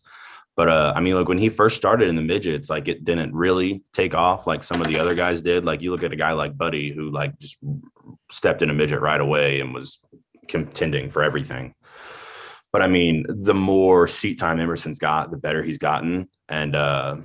But 0.56 0.70
uh, 0.70 0.94
I 0.96 1.02
mean, 1.02 1.14
like 1.14 1.30
when 1.30 1.38
he 1.38 1.50
first 1.50 1.78
started 1.78 2.08
in 2.08 2.16
the 2.16 2.24
midgets, 2.24 2.68
like 2.68 2.88
it 2.88 3.06
didn't 3.06 3.36
really 3.36 3.84
take 3.94 4.16
off 4.16 4.48
like 4.48 4.64
some 4.64 4.82
of 4.82 4.88
the 4.88 4.98
other 4.98 5.14
guys 5.14 5.42
did. 5.44 5.64
Like 5.64 5.82
you 5.82 5.92
look 5.92 6.02
at 6.02 6.12
a 6.12 6.16
guy 6.16 6.32
like 6.32 6.58
Buddy 6.58 6.92
who 6.92 7.12
like 7.12 7.38
just 7.38 7.58
stepped 8.32 8.64
in 8.64 8.72
a 8.72 8.74
midget 8.74 9.00
right 9.00 9.22
away 9.22 9.60
and 9.60 9.74
was 9.74 10.00
contending 10.48 11.12
for 11.12 11.22
everything. 11.22 11.76
But 12.72 12.82
I 12.82 12.88
mean, 12.88 13.26
the 13.28 13.54
more 13.54 14.08
seat 14.08 14.40
time 14.40 14.60
Emerson's 14.60 15.00
got, 15.00 15.32
the 15.32 15.38
better 15.38 15.64
he's 15.64 15.78
gotten. 15.78 16.28
And 16.50 16.76
uh, 16.76 17.18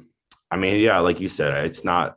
I 0.50 0.56
mean, 0.56 0.80
yeah, 0.80 0.98
like 0.98 1.20
you 1.20 1.28
said, 1.28 1.64
it's 1.64 1.84
not 1.84 2.16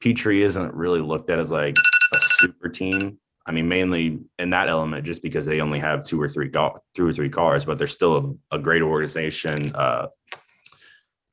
Petrie 0.00 0.42
isn't 0.42 0.74
really 0.74 1.00
looked 1.00 1.30
at 1.30 1.38
as 1.38 1.50
like 1.50 1.76
a 2.12 2.18
super 2.20 2.68
team. 2.68 3.18
I 3.46 3.52
mean, 3.52 3.68
mainly 3.68 4.20
in 4.38 4.50
that 4.50 4.68
element, 4.68 5.04
just 5.04 5.22
because 5.22 5.46
they 5.46 5.60
only 5.60 5.78
have 5.78 6.04
two 6.04 6.20
or 6.20 6.28
three 6.28 6.48
go- 6.48 6.78
two 6.94 7.06
or 7.06 7.12
three 7.12 7.28
cars, 7.28 7.64
but 7.64 7.78
they're 7.78 7.86
still 7.86 8.38
a, 8.50 8.56
a 8.56 8.58
great 8.58 8.82
organization. 8.82 9.74
Uh, 9.74 10.08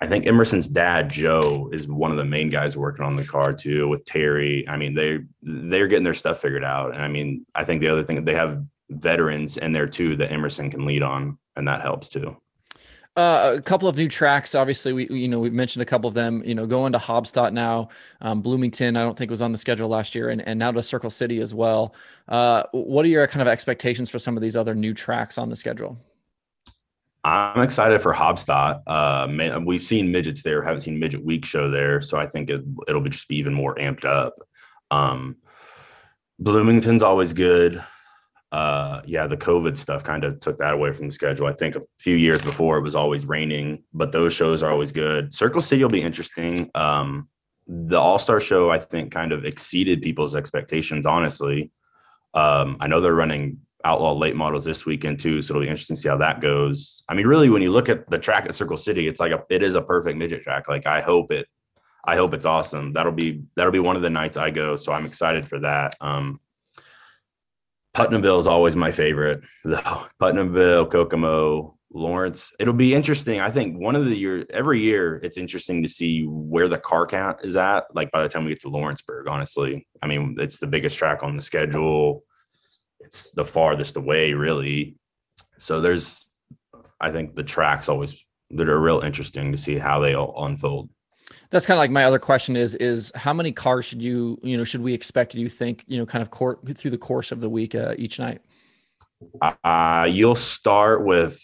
I 0.01 0.07
think 0.07 0.25
Emerson's 0.25 0.67
dad, 0.67 1.09
Joe, 1.09 1.69
is 1.71 1.87
one 1.87 2.11
of 2.11 2.17
the 2.17 2.25
main 2.25 2.49
guys 2.49 2.75
working 2.75 3.05
on 3.05 3.15
the 3.15 3.25
car 3.25 3.53
too, 3.53 3.87
with 3.87 4.03
Terry. 4.03 4.67
I 4.67 4.75
mean, 4.75 4.95
they 4.95 5.19
they're 5.41 5.87
getting 5.87 6.03
their 6.03 6.13
stuff 6.13 6.41
figured 6.41 6.63
out. 6.63 6.93
And 6.93 7.01
I 7.01 7.07
mean, 7.07 7.45
I 7.53 7.63
think 7.63 7.81
the 7.81 7.89
other 7.89 8.03
thing 8.03 8.25
they 8.25 8.35
have 8.35 8.65
veterans 8.91 9.57
in 9.57 9.71
there 9.71 9.87
too 9.87 10.15
that 10.17 10.31
Emerson 10.31 10.69
can 10.69 10.85
lead 10.85 11.03
on, 11.03 11.37
and 11.55 11.67
that 11.67 11.81
helps 11.81 12.07
too. 12.07 12.35
Uh, 13.17 13.55
a 13.57 13.61
couple 13.61 13.89
of 13.89 13.97
new 13.97 14.07
tracks. 14.07 14.55
Obviously, 14.55 14.93
we 14.93 15.07
you 15.09 15.27
know 15.27 15.39
we 15.39 15.49
mentioned 15.49 15.81
a 15.81 15.85
couple 15.85 16.07
of 16.07 16.13
them. 16.13 16.41
You 16.45 16.55
know, 16.55 16.65
going 16.65 16.93
to 16.93 16.97
Haubstadt 16.97 17.51
now, 17.51 17.89
um, 18.21 18.41
Bloomington. 18.41 18.95
I 18.95 19.03
don't 19.03 19.17
think 19.17 19.29
was 19.29 19.41
on 19.41 19.51
the 19.51 19.57
schedule 19.57 19.89
last 19.89 20.15
year, 20.15 20.29
and, 20.29 20.41
and 20.47 20.57
now 20.57 20.71
to 20.71 20.81
Circle 20.81 21.09
City 21.09 21.39
as 21.39 21.53
well. 21.53 21.93
Uh, 22.29 22.63
what 22.71 23.03
are 23.03 23.09
your 23.09 23.27
kind 23.27 23.41
of 23.41 23.49
expectations 23.49 24.09
for 24.09 24.17
some 24.17 24.37
of 24.37 24.41
these 24.41 24.55
other 24.55 24.73
new 24.73 24.93
tracks 24.93 25.37
on 25.37 25.49
the 25.49 25.57
schedule? 25.57 25.99
I'm 27.23 27.61
excited 27.61 28.01
for 28.01 28.13
Haubstadt. 28.13 28.81
Uh, 28.87 29.59
we've 29.63 29.81
seen 29.81 30.11
midgets 30.11 30.41
there, 30.41 30.63
haven't 30.63 30.81
seen 30.81 30.97
midget 30.97 31.23
week 31.23 31.45
show 31.45 31.69
there, 31.69 32.01
so 32.01 32.17
I 32.17 32.27
think 32.27 32.49
it, 32.49 32.63
will 32.87 33.03
just 33.03 33.27
be 33.27 33.35
even 33.37 33.53
more 33.53 33.75
amped 33.75 34.05
up. 34.05 34.35
Um, 34.89 35.35
Bloomington's 36.39 37.03
always 37.03 37.33
good. 37.33 37.83
Uh, 38.51 39.01
yeah, 39.05 39.27
the 39.27 39.37
COVID 39.37 39.77
stuff 39.77 40.03
kind 40.03 40.23
of 40.25 40.39
took 40.41 40.57
that 40.57 40.73
away 40.73 40.91
from 40.91 41.07
the 41.07 41.13
schedule. 41.13 41.47
I 41.47 41.53
think 41.53 41.75
a 41.75 41.81
few 41.99 42.15
years 42.15 42.41
before 42.41 42.77
it 42.77 42.81
was 42.81 42.95
always 42.95 43.25
raining, 43.25 43.83
but 43.93 44.11
those 44.11 44.33
shows 44.33 44.61
are 44.61 44.71
always 44.71 44.91
good. 44.91 45.33
Circle 45.33 45.61
City 45.61 45.81
will 45.83 45.89
be 45.89 46.01
interesting. 46.01 46.69
Um, 46.75 47.29
the 47.67 47.97
All 47.97 48.19
Star 48.19 48.41
Show, 48.41 48.69
I 48.69 48.79
think, 48.79 49.11
kind 49.11 49.31
of 49.31 49.45
exceeded 49.45 50.01
people's 50.01 50.35
expectations. 50.35 51.05
Honestly, 51.05 51.71
um, 52.33 52.75
I 52.81 52.87
know 52.87 52.99
they're 52.99 53.13
running 53.13 53.59
outlaw 53.85 54.13
late 54.13 54.35
models 54.35 54.65
this 54.65 54.85
weekend 54.85 55.19
too, 55.19 55.41
so 55.41 55.53
it'll 55.53 55.63
be 55.63 55.69
interesting 55.69 55.95
to 55.95 56.01
see 56.01 56.09
how 56.09 56.17
that 56.17 56.41
goes. 56.41 57.03
I 57.07 57.13
mean, 57.13 57.27
really, 57.27 57.49
when 57.49 57.61
you 57.61 57.71
look 57.71 57.87
at 57.87 58.09
the 58.09 58.19
track 58.19 58.45
at 58.45 58.55
Circle 58.55 58.77
City, 58.77 59.07
it's 59.07 59.21
like 59.21 59.31
a 59.31 59.43
it 59.49 59.63
is 59.63 59.75
a 59.75 59.81
perfect 59.81 60.17
midget 60.17 60.43
track. 60.43 60.67
Like 60.67 60.85
I 60.85 60.99
hope 60.99 61.31
it, 61.31 61.47
I 62.05 62.15
hope 62.17 62.33
it's 62.33 62.45
awesome. 62.45 62.91
That'll 62.91 63.11
be 63.13 63.43
that'll 63.55 63.71
be 63.71 63.79
one 63.79 63.95
of 63.95 64.01
the 64.01 64.09
nights 64.09 64.35
I 64.35 64.49
go, 64.49 64.75
so 64.75 64.91
I'm 64.91 65.05
excited 65.05 65.47
for 65.47 65.59
that. 65.59 65.95
Um, 66.01 66.41
Putnamville 67.93 68.39
is 68.39 68.47
always 68.47 68.75
my 68.75 68.91
favorite, 68.91 69.43
though. 69.63 70.05
Putnamville, 70.19 70.85
Kokomo, 70.87 71.77
Lawrence. 71.93 72.53
It'll 72.57 72.73
be 72.73 72.95
interesting. 72.95 73.41
I 73.41 73.51
think 73.51 73.77
one 73.77 73.97
of 73.97 74.05
the 74.05 74.15
year 74.15 74.45
every 74.49 74.79
year 74.81 75.15
it's 75.15 75.37
interesting 75.37 75.83
to 75.83 75.89
see 75.89 76.23
where 76.23 76.69
the 76.69 76.77
car 76.77 77.05
count 77.05 77.39
is 77.43 77.57
at. 77.57 77.93
Like 77.93 78.11
by 78.11 78.23
the 78.23 78.29
time 78.29 78.45
we 78.45 78.51
get 78.51 78.61
to 78.61 78.69
Lawrenceburg, 78.69 79.27
honestly, 79.27 79.85
I 80.01 80.07
mean 80.07 80.37
it's 80.39 80.59
the 80.59 80.67
biggest 80.67 80.97
track 80.97 81.21
on 81.21 81.35
the 81.35 81.41
schedule 81.41 82.23
it's 83.03 83.27
the 83.35 83.45
farthest 83.45 83.97
away 83.97 84.33
really 84.33 84.95
so 85.57 85.81
there's 85.81 86.27
i 86.99 87.11
think 87.11 87.35
the 87.35 87.43
tracks 87.43 87.89
always 87.89 88.15
that 88.51 88.69
are 88.69 88.79
real 88.79 89.01
interesting 89.01 89.51
to 89.51 89.57
see 89.57 89.77
how 89.77 89.99
they 89.99 90.13
all 90.13 90.45
unfold 90.45 90.89
that's 91.49 91.65
kind 91.65 91.77
of 91.77 91.79
like 91.79 91.91
my 91.91 92.03
other 92.03 92.19
question 92.19 92.55
is 92.55 92.75
is 92.75 93.11
how 93.15 93.33
many 93.33 93.51
cars 93.51 93.85
should 93.85 94.01
you 94.01 94.39
you 94.43 94.57
know 94.57 94.63
should 94.63 94.81
we 94.81 94.93
expect 94.93 95.33
do 95.33 95.39
you 95.39 95.49
think 95.49 95.83
you 95.87 95.97
know 95.97 96.05
kind 96.05 96.21
of 96.21 96.31
court 96.31 96.59
through 96.77 96.91
the 96.91 96.97
course 96.97 97.31
of 97.31 97.41
the 97.41 97.49
week 97.49 97.75
uh, 97.75 97.93
each 97.97 98.19
night 98.19 98.41
uh, 99.63 100.07
you'll 100.09 100.35
start 100.35 101.05
with 101.05 101.41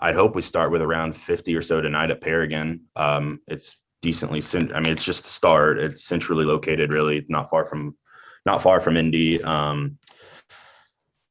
i'd 0.00 0.14
hope 0.14 0.34
we 0.34 0.42
start 0.42 0.70
with 0.70 0.82
around 0.82 1.14
50 1.14 1.54
or 1.54 1.62
so 1.62 1.80
tonight 1.80 2.10
at 2.10 2.20
paragon 2.20 2.80
um, 2.96 3.40
it's 3.46 3.76
decently 4.02 4.42
i 4.74 4.80
mean 4.80 4.92
it's 4.92 5.04
just 5.04 5.24
the 5.24 5.30
start 5.30 5.78
it's 5.78 6.04
centrally 6.04 6.44
located 6.44 6.92
really 6.92 7.24
not 7.28 7.50
far 7.50 7.66
from 7.66 7.96
not 8.46 8.62
far 8.62 8.80
from 8.80 8.96
indy 8.96 9.42
um, 9.42 9.98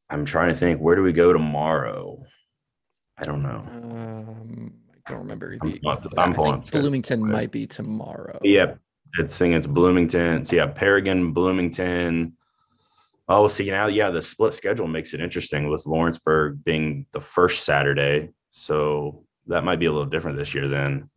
I'm 0.09 0.25
trying 0.25 0.49
to 0.49 0.55
think. 0.55 0.81
Where 0.81 0.95
do 0.95 1.03
we 1.03 1.13
go 1.13 1.31
tomorrow? 1.33 2.23
I 3.17 3.23
don't 3.23 3.43
know. 3.43 3.63
Um, 3.67 4.73
don't 5.09 5.19
remember. 5.19 5.57
The, 5.57 5.79
I'm, 6.17 6.33
Bloomington 6.71 7.23
okay. 7.23 7.31
might 7.31 7.51
be 7.51 7.67
tomorrow. 7.67 8.39
Yeah, 8.43 8.75
it's 9.17 9.35
saying 9.35 9.53
it's 9.53 9.67
Bloomington. 9.67 10.45
So 10.45 10.55
yeah, 10.55 10.67
Paragon, 10.67 11.31
Bloomington. 11.31 12.33
Oh, 13.27 13.47
see 13.47 13.69
now, 13.69 13.87
yeah, 13.87 14.09
the 14.09 14.21
split 14.21 14.53
schedule 14.53 14.87
makes 14.87 15.13
it 15.13 15.21
interesting 15.21 15.69
with 15.69 15.85
Lawrenceburg 15.85 16.63
being 16.63 17.05
the 17.11 17.21
first 17.21 17.63
Saturday. 17.63 18.29
So 18.51 19.25
that 19.47 19.63
might 19.63 19.79
be 19.79 19.85
a 19.85 19.91
little 19.91 20.09
different 20.09 20.37
this 20.37 20.55
year. 20.55 20.67
Then 20.67 21.09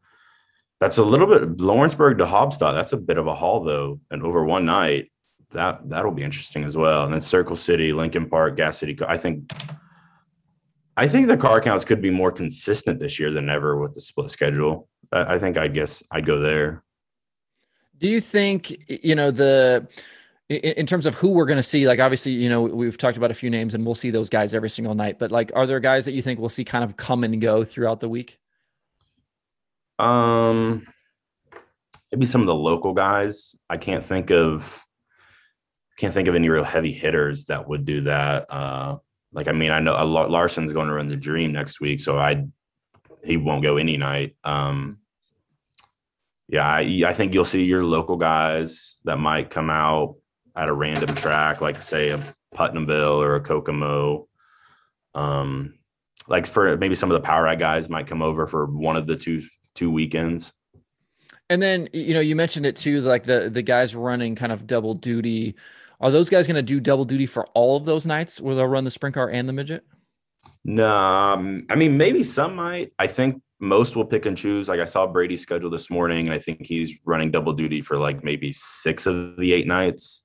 that's 0.80 0.98
a 0.98 1.04
little 1.04 1.26
bit 1.26 1.58
Lawrenceburg 1.58 2.18
to 2.18 2.26
Haubstadt. 2.26 2.74
That's 2.74 2.92
a 2.92 2.98
bit 2.98 3.18
of 3.18 3.26
a 3.26 3.34
haul 3.34 3.64
though, 3.64 4.00
and 4.10 4.22
over 4.22 4.44
one 4.44 4.66
night 4.66 5.12
that 5.52 5.88
that'll 5.88 6.12
be 6.12 6.22
interesting 6.22 6.64
as 6.64 6.76
well. 6.76 7.04
And 7.04 7.12
then 7.12 7.20
Circle 7.20 7.56
City, 7.56 7.92
Lincoln 7.92 8.28
Park, 8.28 8.56
Gas 8.56 8.78
City. 8.78 8.98
I 9.06 9.16
think 9.16 9.50
I 10.96 11.08
think 11.08 11.26
the 11.26 11.36
car 11.36 11.60
counts 11.60 11.84
could 11.84 12.02
be 12.02 12.10
more 12.10 12.30
consistent 12.30 13.00
this 13.00 13.18
year 13.18 13.30
than 13.30 13.48
ever 13.48 13.78
with 13.78 13.94
the 13.94 14.00
split 14.00 14.30
schedule. 14.30 14.88
I, 15.10 15.34
I 15.34 15.38
think 15.38 15.56
I 15.56 15.68
guess 15.68 16.02
I'd 16.10 16.26
go 16.26 16.40
there. 16.40 16.82
Do 17.98 18.08
you 18.08 18.20
think 18.20 18.76
you 18.88 19.14
know 19.14 19.30
the 19.30 19.88
in 20.48 20.86
terms 20.86 21.06
of 21.06 21.14
who 21.14 21.30
we're 21.30 21.46
going 21.46 21.56
to 21.56 21.62
see 21.62 21.86
like 21.86 22.00
obviously 22.00 22.32
you 22.32 22.48
know 22.48 22.62
we've 22.62 22.98
talked 22.98 23.16
about 23.16 23.30
a 23.30 23.34
few 23.34 23.48
names 23.48 23.74
and 23.74 23.86
we'll 23.86 23.94
see 23.94 24.10
those 24.10 24.28
guys 24.28 24.54
every 24.54 24.68
single 24.68 24.94
night 24.94 25.18
but 25.18 25.30
like 25.30 25.50
are 25.54 25.66
there 25.66 25.80
guys 25.80 26.04
that 26.04 26.12
you 26.12 26.20
think 26.20 26.38
we'll 26.38 26.50
see 26.50 26.64
kind 26.64 26.84
of 26.84 26.94
come 26.94 27.24
and 27.24 27.40
go 27.40 27.64
throughout 27.64 28.00
the 28.00 28.08
week 28.08 28.38
um 29.98 30.86
maybe 32.10 32.26
some 32.26 32.42
of 32.42 32.48
the 32.48 32.54
local 32.54 32.92
guys 32.92 33.54
i 33.70 33.78
can't 33.78 34.04
think 34.04 34.30
of 34.30 34.84
can't 36.02 36.14
think 36.14 36.28
of 36.28 36.34
any 36.34 36.48
real 36.48 36.64
heavy 36.64 36.92
hitters 36.92 37.44
that 37.46 37.68
would 37.68 37.84
do 37.84 38.02
that. 38.02 38.52
Uh, 38.52 38.96
like, 39.32 39.48
I 39.48 39.52
mean, 39.52 39.70
I 39.70 39.80
know 39.80 39.94
Larson's 40.04 40.72
going 40.72 40.88
to 40.88 40.94
run 40.94 41.08
the 41.08 41.16
Dream 41.16 41.52
next 41.52 41.80
week, 41.80 42.00
so 42.00 42.18
I 42.18 42.44
he 43.24 43.36
won't 43.36 43.62
go 43.62 43.76
any 43.76 43.96
night. 43.96 44.36
Um, 44.44 44.98
yeah, 46.48 46.66
I, 46.66 47.02
I 47.06 47.14
think 47.14 47.32
you'll 47.32 47.44
see 47.44 47.64
your 47.64 47.84
local 47.84 48.16
guys 48.16 48.98
that 49.04 49.16
might 49.16 49.50
come 49.50 49.70
out 49.70 50.16
at 50.54 50.68
a 50.68 50.72
random 50.72 51.14
track, 51.14 51.60
like 51.60 51.80
say 51.80 52.10
a 52.10 52.20
Putnamville 52.54 53.22
or 53.22 53.36
a 53.36 53.40
Kokomo. 53.40 54.26
Um, 55.14 55.78
like 56.28 56.46
for 56.46 56.76
maybe 56.76 56.94
some 56.94 57.10
of 57.10 57.20
the 57.20 57.26
POWRi 57.26 57.58
guys 57.58 57.88
might 57.88 58.06
come 58.06 58.22
over 58.22 58.46
for 58.46 58.66
one 58.66 58.96
of 58.96 59.06
the 59.06 59.16
two 59.16 59.42
two 59.74 59.90
weekends. 59.90 60.52
And 61.48 61.62
then 61.62 61.88
you 61.92 62.14
know 62.14 62.20
you 62.20 62.36
mentioned 62.36 62.66
it 62.66 62.76
too, 62.76 63.00
like 63.00 63.24
the 63.24 63.50
the 63.50 63.62
guys 63.62 63.94
running 63.94 64.34
kind 64.34 64.52
of 64.52 64.66
double 64.66 64.94
duty. 64.94 65.56
Are 66.02 66.10
those 66.10 66.28
guys 66.28 66.48
going 66.48 66.56
to 66.56 66.62
do 66.62 66.80
double 66.80 67.04
duty 67.04 67.26
for 67.26 67.46
all 67.54 67.76
of 67.76 67.84
those 67.84 68.06
nights 68.06 68.40
where 68.40 68.56
they'll 68.56 68.66
run 68.66 68.84
the 68.84 68.90
sprint 68.90 69.14
car 69.14 69.30
and 69.30 69.48
the 69.48 69.52
midget? 69.52 69.84
No, 70.64 70.88
um, 70.88 71.66
I 71.70 71.76
mean 71.76 71.96
maybe 71.96 72.22
some 72.22 72.56
might. 72.56 72.92
I 72.98 73.06
think 73.06 73.40
most 73.60 73.94
will 73.94 74.04
pick 74.04 74.26
and 74.26 74.36
choose. 74.36 74.68
Like 74.68 74.80
I 74.80 74.84
saw 74.84 75.06
Brady's 75.06 75.42
schedule 75.42 75.70
this 75.70 75.88
morning, 75.88 76.26
and 76.26 76.34
I 76.34 76.40
think 76.40 76.66
he's 76.66 76.94
running 77.04 77.30
double 77.30 77.52
duty 77.52 77.80
for 77.80 77.96
like 77.96 78.24
maybe 78.24 78.52
six 78.52 79.06
of 79.06 79.36
the 79.36 79.52
eight 79.52 79.68
nights. 79.68 80.24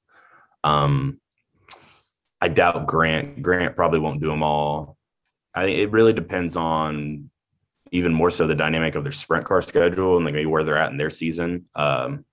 Um, 0.63 1.19
I 2.41 2.49
doubt 2.49 2.87
Grant. 2.87 3.41
Grant 3.41 3.75
probably 3.75 3.99
won't 3.99 4.21
do 4.21 4.27
them 4.27 4.43
all. 4.43 4.97
I 5.53 5.63
think 5.63 5.79
it 5.79 5.91
really 5.91 6.13
depends 6.13 6.55
on 6.55 7.29
even 7.91 8.13
more 8.13 8.29
so 8.29 8.47
the 8.47 8.55
dynamic 8.55 8.95
of 8.95 9.03
their 9.03 9.11
sprint 9.11 9.45
car 9.45 9.61
schedule 9.61 10.17
and 10.17 10.25
like 10.25 10.33
maybe 10.33 10.45
where 10.45 10.63
they're 10.63 10.77
at 10.77 10.91
in 10.91 10.97
their 10.97 11.09
season. 11.09 11.65
Um, 11.75 12.25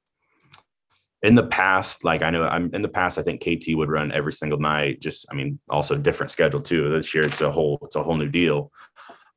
in 1.25 1.35
the 1.35 1.47
past, 1.47 2.05
like 2.05 2.23
I 2.23 2.29
know 2.29 2.45
I'm 2.45 2.73
in 2.75 2.83
the 2.83 2.89
past, 2.89 3.19
I 3.19 3.23
think 3.23 3.41
KT 3.41 3.69
would 3.71 3.91
run 3.91 4.13
every 4.13 4.33
single 4.33 4.59
night. 4.59 5.01
Just, 5.01 5.27
I 5.31 5.35
mean, 5.35 5.59
also 5.71 5.97
different 5.97 6.31
schedule 6.31 6.61
too. 6.61 6.91
This 6.91 7.15
year, 7.15 7.25
it's 7.25 7.41
a 7.41 7.51
whole, 7.51 7.79
it's 7.83 7.97
a 7.97 8.03
whole 8.03 8.17
new 8.17 8.29
deal. 8.29 8.71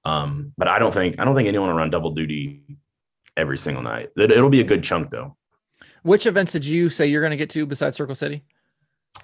Um, 0.04 0.52
but 0.58 0.68
I 0.68 0.80
don't 0.80 0.94
think, 0.94 1.18
I 1.18 1.24
don't 1.24 1.34
think 1.34 1.48
anyone 1.48 1.70
will 1.70 1.78
run 1.78 1.90
double 1.90 2.12
duty 2.12 2.62
every 3.38 3.58
single 3.58 3.82
night. 3.82 4.10
It, 4.18 4.32
it'll 4.32 4.50
be 4.50 4.60
a 4.60 4.66
good 4.66 4.84
chunk 4.84 5.12
though. 5.12 5.38
Which 6.04 6.26
events 6.26 6.52
did 6.52 6.66
you 6.66 6.90
say 6.90 7.08
you're 7.08 7.22
going 7.22 7.32
to 7.32 7.38
get 7.38 7.50
to 7.52 7.66
besides 7.66 7.96
Circle 7.96 8.16
City? 8.16 8.44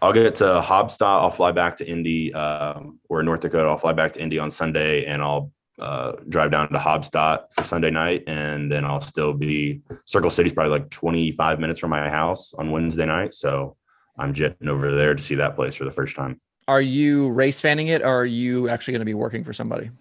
I'll 0.01 0.13
get 0.13 0.35
to 0.35 0.45
Haubstadt. 0.45 1.21
I'll 1.21 1.31
fly 1.31 1.51
back 1.51 1.75
to 1.77 1.85
Indy, 1.85 2.33
um, 2.33 2.99
or 3.09 3.21
North 3.23 3.41
Dakota. 3.41 3.67
I'll 3.67 3.77
fly 3.77 3.93
back 3.93 4.13
to 4.13 4.21
Indy 4.21 4.39
on 4.39 4.49
Sunday, 4.49 5.05
and 5.05 5.21
I'll 5.21 5.51
uh, 5.83 6.13
drive 6.29 6.49
down 6.49 6.69
to 6.69 6.79
Haubstadt 6.79 7.47
for 7.51 7.65
Sunday 7.65 7.91
night, 7.91 8.23
and 8.25 8.71
then 8.71 8.85
I'll 8.85 9.01
still 9.01 9.33
be 9.33 9.81
Circle 10.05 10.29
City's 10.29 10.53
probably 10.53 10.71
like 10.71 10.89
25 10.89 11.59
minutes 11.59 11.79
from 11.79 11.89
my 11.89 12.09
house 12.09 12.53
on 12.53 12.71
Wednesday 12.71 13.05
night. 13.05 13.33
So 13.33 13.75
I'm 14.17 14.33
jetting 14.33 14.69
over 14.69 14.95
there 14.95 15.13
to 15.13 15.21
see 15.21 15.35
that 15.35 15.55
place 15.55 15.75
for 15.75 15.83
the 15.83 15.91
first 15.91 16.15
time. 16.15 16.39
Are 16.69 16.81
you 16.81 17.29
race 17.31 17.59
fanning 17.59 17.89
it, 17.89 18.01
or 18.01 18.21
are 18.21 18.25
you 18.25 18.69
actually 18.69 18.93
going 18.93 19.01
to 19.01 19.05
be 19.05 19.13
working 19.13 19.43
for 19.43 19.51
somebody? 19.51 19.91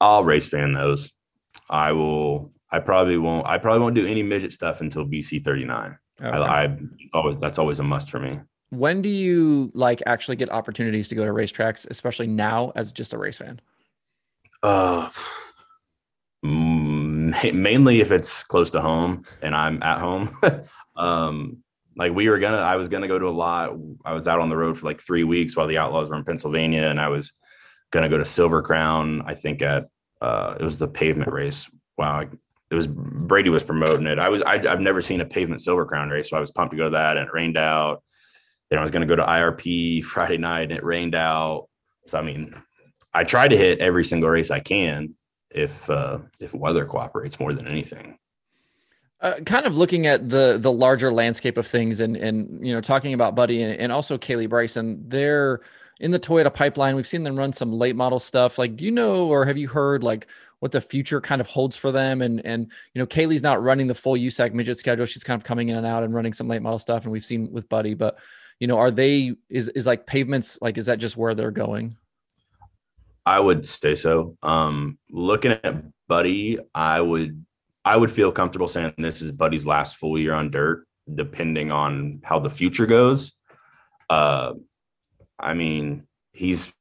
I'll 0.00 0.24
race 0.24 0.48
fan 0.48 0.72
those. 0.72 1.12
I 1.70 1.92
will. 1.92 2.52
I 2.68 2.80
probably 2.80 3.18
won't. 3.18 3.46
I 3.46 3.58
probably 3.58 3.82
won't 3.82 3.94
do 3.94 4.06
any 4.06 4.24
midget 4.24 4.52
stuff 4.52 4.80
until 4.80 5.06
BC 5.06 5.44
39. 5.44 5.96
Okay. 6.20 6.28
I, 6.28 6.64
I 6.64 6.76
always 7.14 7.38
that's 7.38 7.60
always 7.60 7.78
a 7.78 7.84
must 7.84 8.10
for 8.10 8.18
me. 8.18 8.40
When 8.70 9.00
do 9.00 9.08
you 9.08 9.70
like 9.74 10.02
actually 10.06 10.36
get 10.36 10.50
opportunities 10.50 11.06
to 11.08 11.14
go 11.14 11.24
to 11.24 11.32
racetracks, 11.32 11.86
especially 11.88 12.26
now 12.26 12.72
as 12.74 12.90
just 12.90 13.12
a 13.12 13.18
race 13.18 13.36
fan? 13.36 13.60
Uh, 14.62 15.10
mainly 16.42 18.00
if 18.00 18.12
it's 18.12 18.42
close 18.42 18.70
to 18.70 18.80
home 18.80 19.24
and 19.40 19.54
I'm 19.54 19.82
at 19.82 20.00
home. 20.00 20.38
um, 20.96 21.62
like 21.96 22.12
we 22.12 22.28
were 22.28 22.38
gonna, 22.38 22.58
I 22.58 22.76
was 22.76 22.88
gonna 22.88 23.08
go 23.08 23.18
to 23.18 23.26
a 23.26 23.30
lot. 23.30 23.72
I 24.04 24.12
was 24.12 24.26
out 24.26 24.40
on 24.40 24.48
the 24.48 24.56
road 24.56 24.78
for 24.78 24.86
like 24.86 25.00
three 25.00 25.24
weeks 25.24 25.56
while 25.56 25.66
the 25.66 25.78
Outlaws 25.78 26.08
were 26.08 26.16
in 26.16 26.24
Pennsylvania, 26.24 26.82
and 26.82 27.00
I 27.00 27.08
was 27.08 27.32
gonna 27.90 28.08
go 28.08 28.18
to 28.18 28.24
Silver 28.24 28.62
Crown. 28.62 29.22
I 29.26 29.34
think 29.34 29.62
at 29.62 29.88
uh, 30.20 30.56
it 30.58 30.64
was 30.64 30.78
the 30.78 30.88
pavement 30.88 31.32
race. 31.32 31.70
Wow, 31.98 32.20
it 32.20 32.74
was 32.74 32.86
Brady 32.86 33.50
was 33.50 33.62
promoting 33.62 34.06
it. 34.06 34.18
I 34.18 34.30
was 34.30 34.40
I, 34.42 34.58
have 34.66 34.80
never 34.80 35.02
seen 35.02 35.20
a 35.20 35.26
pavement 35.26 35.60
Silver 35.60 35.84
Crown 35.84 36.08
race, 36.08 36.30
so 36.30 36.36
I 36.36 36.40
was 36.40 36.50
pumped 36.50 36.72
to 36.72 36.78
go 36.78 36.84
to 36.84 36.90
that, 36.90 37.16
and 37.16 37.28
it 37.28 37.34
rained 37.34 37.58
out. 37.58 38.02
Then 38.70 38.78
I 38.78 38.82
was 38.82 38.90
gonna 38.90 39.06
go 39.06 39.16
to 39.16 39.24
IRP 39.24 40.02
Friday 40.04 40.38
night, 40.38 40.70
and 40.70 40.72
it 40.72 40.84
rained 40.84 41.14
out. 41.14 41.68
So 42.06 42.18
I 42.18 42.22
mean, 42.22 42.54
I 43.14 43.24
try 43.24 43.48
to 43.48 43.56
hit 43.56 43.78
every 43.80 44.04
single 44.04 44.30
race 44.30 44.50
I 44.50 44.60
can. 44.60 45.14
if 45.50 45.88
uh, 45.90 46.18
if 46.40 46.54
weather 46.54 46.84
cooperates 46.84 47.38
more 47.38 47.52
than 47.52 47.66
anything. 47.66 48.18
Uh, 49.20 49.34
kind 49.46 49.66
of 49.66 49.76
looking 49.76 50.06
at 50.06 50.28
the 50.28 50.58
the 50.58 50.72
larger 50.72 51.12
landscape 51.12 51.56
of 51.56 51.66
things 51.66 52.00
and 52.00 52.16
and 52.16 52.64
you 52.66 52.74
know 52.74 52.80
talking 52.80 53.14
about 53.14 53.36
Buddy 53.36 53.62
and, 53.62 53.78
and 53.78 53.92
also 53.92 54.18
Kaylee 54.18 54.48
Bryson, 54.48 55.04
they're 55.08 55.60
in 56.00 56.10
the 56.10 56.18
Toyota 56.18 56.52
pipeline. 56.52 56.96
We've 56.96 57.06
seen 57.06 57.22
them 57.22 57.36
run 57.36 57.52
some 57.52 57.72
late 57.72 57.94
model 57.94 58.18
stuff. 58.18 58.58
Like, 58.58 58.76
do 58.76 58.84
you 58.84 58.90
know 58.90 59.28
or 59.28 59.44
have 59.44 59.56
you 59.56 59.68
heard 59.68 60.02
like 60.02 60.26
what 60.58 60.72
the 60.72 60.80
future 60.80 61.20
kind 61.20 61.40
of 61.40 61.46
holds 61.46 61.76
for 61.76 61.92
them? 61.92 62.22
And 62.22 62.44
and 62.44 62.72
you 62.94 62.98
know, 62.98 63.06
Kaylee's 63.06 63.42
not 63.42 63.62
running 63.62 63.86
the 63.86 63.94
full 63.94 64.14
USAC 64.14 64.52
midget 64.52 64.78
schedule. 64.78 65.06
She's 65.06 65.24
kind 65.24 65.40
of 65.40 65.44
coming 65.44 65.68
in 65.68 65.76
and 65.76 65.86
out 65.86 66.02
and 66.02 66.12
running 66.12 66.32
some 66.32 66.48
late 66.48 66.62
model 66.62 66.80
stuff. 66.80 67.04
And 67.04 67.12
we've 67.12 67.24
seen 67.24 67.52
with 67.52 67.68
Buddy, 67.68 67.94
but 67.94 68.18
you 68.58 68.66
know, 68.66 68.78
are 68.78 68.90
they 68.90 69.34
is 69.48 69.68
is 69.68 69.86
like 69.86 70.06
pavements 70.06 70.58
like 70.60 70.78
is 70.78 70.86
that 70.86 70.98
just 70.98 71.16
where 71.16 71.34
they're 71.34 71.52
going? 71.52 71.96
I 73.24 73.38
would 73.38 73.64
say 73.64 73.94
so. 73.94 74.36
Um, 74.42 74.98
looking 75.10 75.52
at 75.52 75.84
Buddy, 76.08 76.58
I 76.74 77.00
would 77.00 77.44
I 77.84 77.96
would 77.96 78.10
feel 78.10 78.32
comfortable 78.32 78.68
saying 78.68 78.94
this 78.98 79.22
is 79.22 79.32
Buddy's 79.32 79.66
last 79.66 79.96
full 79.96 80.18
year 80.18 80.34
on 80.34 80.48
dirt, 80.48 80.86
depending 81.12 81.70
on 81.70 82.20
how 82.22 82.38
the 82.38 82.50
future 82.50 82.86
goes. 82.86 83.32
Uh, 84.08 84.54
I 85.38 85.54
mean, 85.54 86.06
he's 86.32 86.72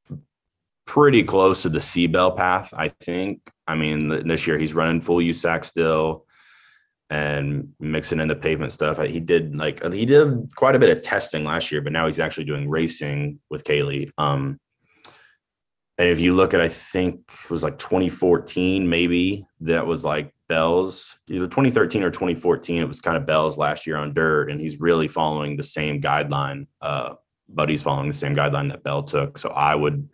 pretty 0.85 1.23
close 1.23 1.61
to 1.63 1.69
the 1.69 1.81
C 1.81 2.07
Bell 2.07 2.31
path, 2.31 2.73
I 2.73 2.89
think. 3.01 3.49
I 3.67 3.75
mean, 3.75 4.27
this 4.27 4.45
year 4.45 4.57
he's 4.59 4.73
running 4.73 5.01
full 5.01 5.17
USAC 5.17 5.65
still 5.65 6.25
and 7.09 7.73
mixing 7.79 8.19
in 8.19 8.27
the 8.27 8.35
pavement 8.35 8.73
stuff. 8.73 8.99
He 8.99 9.19
did 9.19 9.55
like 9.55 9.83
he 9.93 10.05
did 10.05 10.49
quite 10.55 10.75
a 10.75 10.79
bit 10.79 10.95
of 10.95 11.03
testing 11.03 11.43
last 11.43 11.71
year, 11.71 11.81
but 11.81 11.93
now 11.93 12.05
he's 12.05 12.19
actually 12.19 12.45
doing 12.45 12.69
racing 12.69 13.39
with 13.49 13.63
Kaylee. 13.63 14.11
Um, 14.17 14.59
and 16.01 16.09
if 16.09 16.19
you 16.19 16.33
look 16.33 16.55
at, 16.55 16.61
I 16.61 16.67
think 16.67 17.31
it 17.43 17.51
was 17.51 17.61
like 17.61 17.77
2014, 17.77 18.89
maybe 18.89 19.45
that 19.59 19.85
was 19.85 20.03
like 20.03 20.33
Bell's 20.49 21.15
either 21.27 21.45
2013 21.45 22.01
or 22.01 22.09
2014. 22.09 22.81
It 22.81 22.87
was 22.87 22.99
kind 22.99 23.15
of 23.15 23.27
Bell's 23.27 23.55
last 23.55 23.85
year 23.85 23.97
on 23.97 24.11
dirt, 24.15 24.49
and 24.49 24.59
he's 24.59 24.79
really 24.79 25.07
following 25.07 25.55
the 25.55 25.63
same 25.63 26.01
guideline. 26.01 26.65
Uh, 26.81 27.13
Buddy's 27.49 27.83
following 27.83 28.07
the 28.07 28.17
same 28.17 28.35
guideline 28.35 28.71
that 28.71 28.81
Bell 28.81 29.03
took. 29.03 29.37
So 29.37 29.49
I 29.49 29.75
would, 29.75 30.09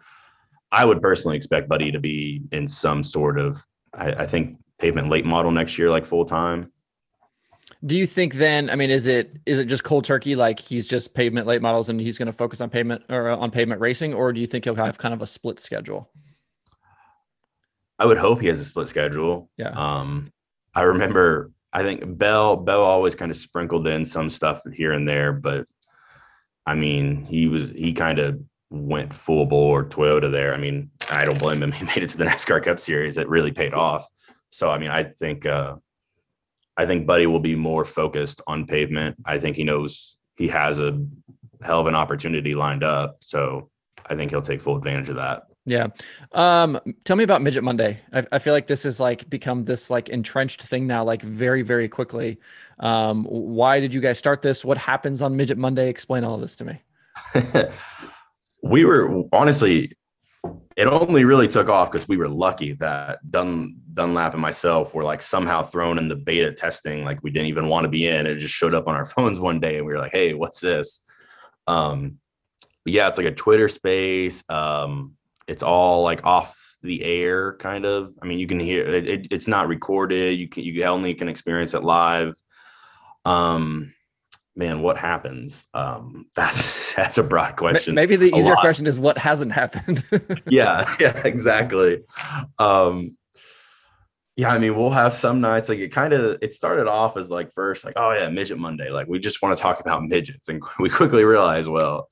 I 0.74 0.84
would 0.84 1.02
personally 1.02 1.38
expect 1.38 1.70
Buddy 1.70 1.90
to 1.94 2.02
be 2.02 2.42
in 2.52 2.68
some 2.68 3.02
sort 3.02 3.40
of, 3.40 3.66
I, 3.94 4.12
I 4.12 4.26
think 4.26 4.58
pavement 4.80 5.08
late 5.08 5.26
model 5.26 5.52
next 5.52 5.78
year, 5.78 5.90
like 5.90 6.06
full 6.06 6.26
time. 6.26 6.70
Do 7.86 7.96
you 7.96 8.08
think 8.08 8.36
then? 8.36 8.70
I 8.70 8.76
mean, 8.76 8.90
is 8.90 9.08
it 9.08 9.38
is 9.46 9.60
it 9.60 9.66
just 9.66 9.84
cold 9.84 10.04
turkey? 10.04 10.36
Like 10.36 10.60
he's 10.60 10.88
just 10.88 11.14
pavement 11.14 11.46
late 11.46 11.62
models 11.62 11.90
and 11.90 12.00
he's 12.00 12.18
going 12.18 12.28
to 12.28 12.34
focus 12.34 12.60
on 12.60 12.70
pavement 12.70 13.04
or 13.10 13.30
on 13.30 13.52
pavement 13.52 13.82
racing, 13.82 14.14
or 14.14 14.34
do 14.34 14.42
you 14.42 14.48
think 14.48 14.64
he'll 14.64 14.76
have 14.76 14.98
kind 14.98 15.14
of 15.14 15.22
a 15.22 15.28
split 15.28 15.60
schedule? 15.60 16.10
I 18.00 18.06
would 18.06 18.18
hope 18.18 18.42
he 18.42 18.48
has 18.48 18.60
a 18.60 18.66
split 18.66 18.88
schedule. 18.88 19.50
Yeah. 19.58 19.70
Um, 19.70 20.32
I 20.74 20.82
remember, 20.82 21.52
I 21.74 21.84
think 21.84 22.18
Bell 22.18 22.56
Bell 22.56 22.82
always 22.82 23.16
kind 23.16 23.32
of 23.32 23.38
sprinkled 23.38 23.88
in 23.88 24.06
some 24.06 24.30
stuff 24.30 24.62
here 24.74 24.94
and 24.94 25.08
there, 25.08 25.34
but 25.34 25.66
I 26.66 26.76
mean, 26.76 27.26
he 27.26 27.48
was 27.48 27.72
he 27.72 27.94
kind 27.94 28.20
of 28.20 28.40
went 28.70 29.14
full 29.14 29.46
bore 29.46 29.86
Toyota 29.86 30.32
there. 30.32 30.54
I 30.54 30.58
mean, 30.58 30.92
I 31.10 31.26
don't 31.26 31.40
blame 31.40 31.64
him. 31.64 31.72
He 31.78 31.86
made 31.86 31.98
it 32.04 32.10
to 32.10 32.18
the 32.18 32.26
NASCAR 32.26 32.64
Cup 32.64 32.80
Series. 32.80 33.18
It 33.18 33.30
really 33.30 33.52
paid 33.52 33.74
off. 33.74 34.08
So 34.50 34.70
I 34.70 34.78
mean, 34.78 34.90
I 34.90 35.04
think 35.04 35.46
uh, 35.46 35.76
I 36.78 36.86
think 36.86 37.08
Buddy 37.08 37.26
will 37.26 37.40
be 37.40 37.56
more 37.56 37.84
focused 37.84 38.42
on 38.48 38.68
pavement. 38.68 39.18
I 39.26 39.40
think 39.40 39.56
he 39.56 39.64
knows 39.64 40.18
he 40.38 40.48
has 40.50 40.80
a 40.80 41.04
hell 41.62 41.80
of 41.80 41.88
an 41.88 41.96
opportunity 41.96 42.54
lined 42.54 42.84
up. 42.84 43.18
So 43.20 43.70
I 44.06 44.16
think 44.16 44.32
he'll 44.32 44.42
take 44.42 44.62
full 44.62 44.78
advantage 44.78 45.10
of 45.10 45.16
that. 45.16 45.44
Yeah. 45.66 45.88
Um, 46.32 46.80
tell 47.04 47.18
me 47.18 47.26
about 47.26 47.42
Midget 47.42 47.64
Monday. 47.64 48.00
I, 48.14 48.26
I, 48.32 48.40
feel 48.40 48.54
like 48.54 48.68
this 48.68 48.84
has 48.84 49.02
like 49.02 49.30
become 49.30 49.66
this 49.66 49.90
like 49.90 50.08
entrenched 50.08 50.62
thing 50.62 50.88
now, 50.88 51.04
like 51.04 51.22
very, 51.22 51.62
very 51.62 51.90
quickly. 51.90 52.40
Um, 52.80 53.26
why 53.26 53.82
did 53.82 53.94
you 53.94 54.00
guys 54.00 54.18
start 54.18 54.42
this? 54.42 54.64
What 54.64 54.78
happens 54.78 55.22
on 55.22 55.36
Midget 55.36 55.58
Monday? 55.58 55.90
Explain 55.90 56.24
all 56.24 56.36
of 56.36 56.42
this 56.42 56.56
to 56.58 56.66
me. 56.66 56.82
we 58.64 58.86
were 58.86 59.24
honestly, 59.34 59.97
it 60.76 60.88
only 60.88 61.26
really 61.26 61.48
took 61.48 61.70
off 61.70 61.92
because 61.92 62.08
we 62.08 62.18
were 62.18 62.28
lucky 62.28 62.74
that 62.74 63.20
Dun, 63.30 63.76
Dunlap 63.94 64.34
and 64.34 64.42
myself 64.42 64.94
were 64.94 65.04
like 65.04 65.22
somehow 65.22 65.64
thrown 65.64 65.98
in 65.98 66.08
the 66.08 66.16
beta 66.16 66.52
testing, 66.52 67.04
like 67.04 67.24
we 67.24 67.32
didn't 67.32 67.48
even 67.48 67.68
want 67.68 67.86
to 67.86 67.90
be 67.90 68.08
in. 68.08 68.28
It 68.28 68.38
just 68.38 68.54
showed 68.54 68.74
up 68.74 68.88
on 68.88 68.96
our 68.96 69.06
phones 69.16 69.40
one 69.40 69.60
day 69.60 69.78
and 69.78 69.86
we 69.86 69.94
were 69.94 70.00
like, 70.00 70.14
hey, 70.14 70.34
what's 70.34 70.60
this? 70.60 71.04
Um, 71.68 72.20
yeah, 72.86 73.08
it's 73.08 73.18
like 73.18 73.28
a 73.28 73.32
Twitter 73.32 73.68
space. 73.70 74.44
Um, 74.50 75.18
it's 75.48 75.64
all 75.64 76.04
like 76.04 76.26
off 76.26 76.78
the 76.84 77.04
air 77.04 77.58
kind 77.58 77.86
of 77.86 78.14
i 78.22 78.26
mean 78.26 78.38
you 78.38 78.48
can 78.48 78.60
hear 78.60 78.86
it, 78.86 79.08
it, 79.08 79.28
it's 79.32 79.48
not 79.48 79.68
recorded 79.68 80.38
you 80.38 80.48
can 80.48 80.64
you 80.64 80.84
only 80.84 81.14
can 81.14 81.28
experience 81.28 81.74
it 81.74 81.84
live 81.84 82.36
um 83.26 83.94
man 84.58 84.82
what 84.82 84.98
happens 84.98 85.66
um 85.74 86.26
that's 86.36 86.94
that's 86.94 87.18
a 87.18 87.24
broad 87.24 87.56
question 87.56 87.96
maybe 87.96 88.16
the 88.16 88.36
easier 88.36 88.56
question 88.56 88.88
is 88.88 89.00
what 89.00 89.18
hasn't 89.18 89.52
happened 89.52 90.04
yeah 90.48 90.96
yeah 91.00 91.18
exactly 91.26 92.04
um 92.60 93.16
yeah 94.36 94.50
i 94.50 94.58
mean 94.58 94.76
we'll 94.76 94.90
have 94.90 95.14
some 95.14 95.42
nights 95.42 95.70
like 95.70 95.80
it 95.80 95.92
kind 95.92 96.14
of 96.14 96.38
it 96.42 96.54
started 96.54 96.88
off 96.88 97.18
as 97.18 97.30
like 97.30 97.52
first 97.54 97.86
like 97.86 97.94
oh 97.96 98.12
yeah 98.12 98.30
midget 98.30 98.58
monday 98.58 98.90
like 98.90 99.08
we 99.08 99.20
just 99.20 99.42
want 99.42 99.56
to 99.56 99.62
talk 99.62 99.80
about 99.80 100.04
midgets 100.04 100.50
and 100.50 100.62
we 100.80 100.90
quickly 100.90 101.24
realized 101.24 101.68
well 101.68 102.08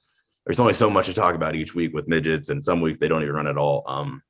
there's 0.45 0.59
only 0.59 0.73
so 0.73 0.89
much 0.89 1.07
to 1.07 1.13
talk 1.13 1.35
about 1.35 1.55
each 1.55 1.73
week 1.73 1.93
with 1.93 2.07
midgets, 2.07 2.49
and 2.49 2.61
some 2.61 2.81
weeks 2.81 2.99
they 2.99 3.07
don't 3.07 3.23
even 3.23 3.35
run 3.35 3.47
at 3.47 3.57
all. 3.57 3.83
Um, 3.87 4.21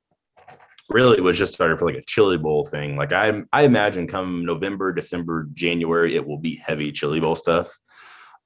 really, 0.88 1.18
it 1.18 1.22
was 1.22 1.38
just 1.38 1.54
started 1.54 1.78
for 1.78 1.86
like 1.86 1.96
a 1.96 2.04
chili 2.06 2.38
bowl 2.38 2.64
thing. 2.64 2.96
Like 2.96 3.12
I, 3.12 3.42
I 3.52 3.62
imagine 3.62 4.06
come 4.06 4.44
November, 4.44 4.92
December, 4.92 5.48
January, 5.52 6.14
it 6.14 6.26
will 6.26 6.38
be 6.38 6.56
heavy 6.56 6.90
chili 6.90 7.20
bowl 7.20 7.36
stuff. 7.36 7.76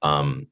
Um, 0.01 0.47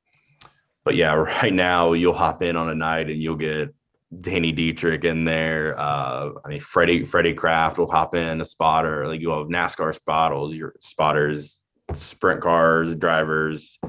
but 0.84 0.96
yeah, 0.96 1.14
right 1.42 1.54
now 1.54 1.94
you'll 1.94 2.14
hop 2.14 2.42
in 2.42 2.56
on 2.56 2.70
a 2.70 2.76
night 2.76 3.10
and 3.10 3.22
you'll 3.22 3.36
get 3.36 3.74
Danny 4.22 4.52
Dietrich 4.52 5.06
in 5.06 5.24
there. 5.26 5.80
Uh, 5.80 6.30
I 6.44 6.48
mean, 6.48 6.60
Freddie 6.60 7.06
Freddie 7.06 7.34
Kraft 7.34 7.78
will 7.78 7.92
hop 7.92 8.16
in 8.16 8.42
a 8.42 8.46
spotter. 8.46 9.08
Like 9.08 9.22
you 9.22 9.30
have 9.30 9.48
NASCAR 9.48 9.94
spotters, 9.94 10.56
your 10.56 10.74
spotters, 10.80 11.60
sprint 11.94 12.42
cars, 12.42 12.96
drivers 12.96 13.80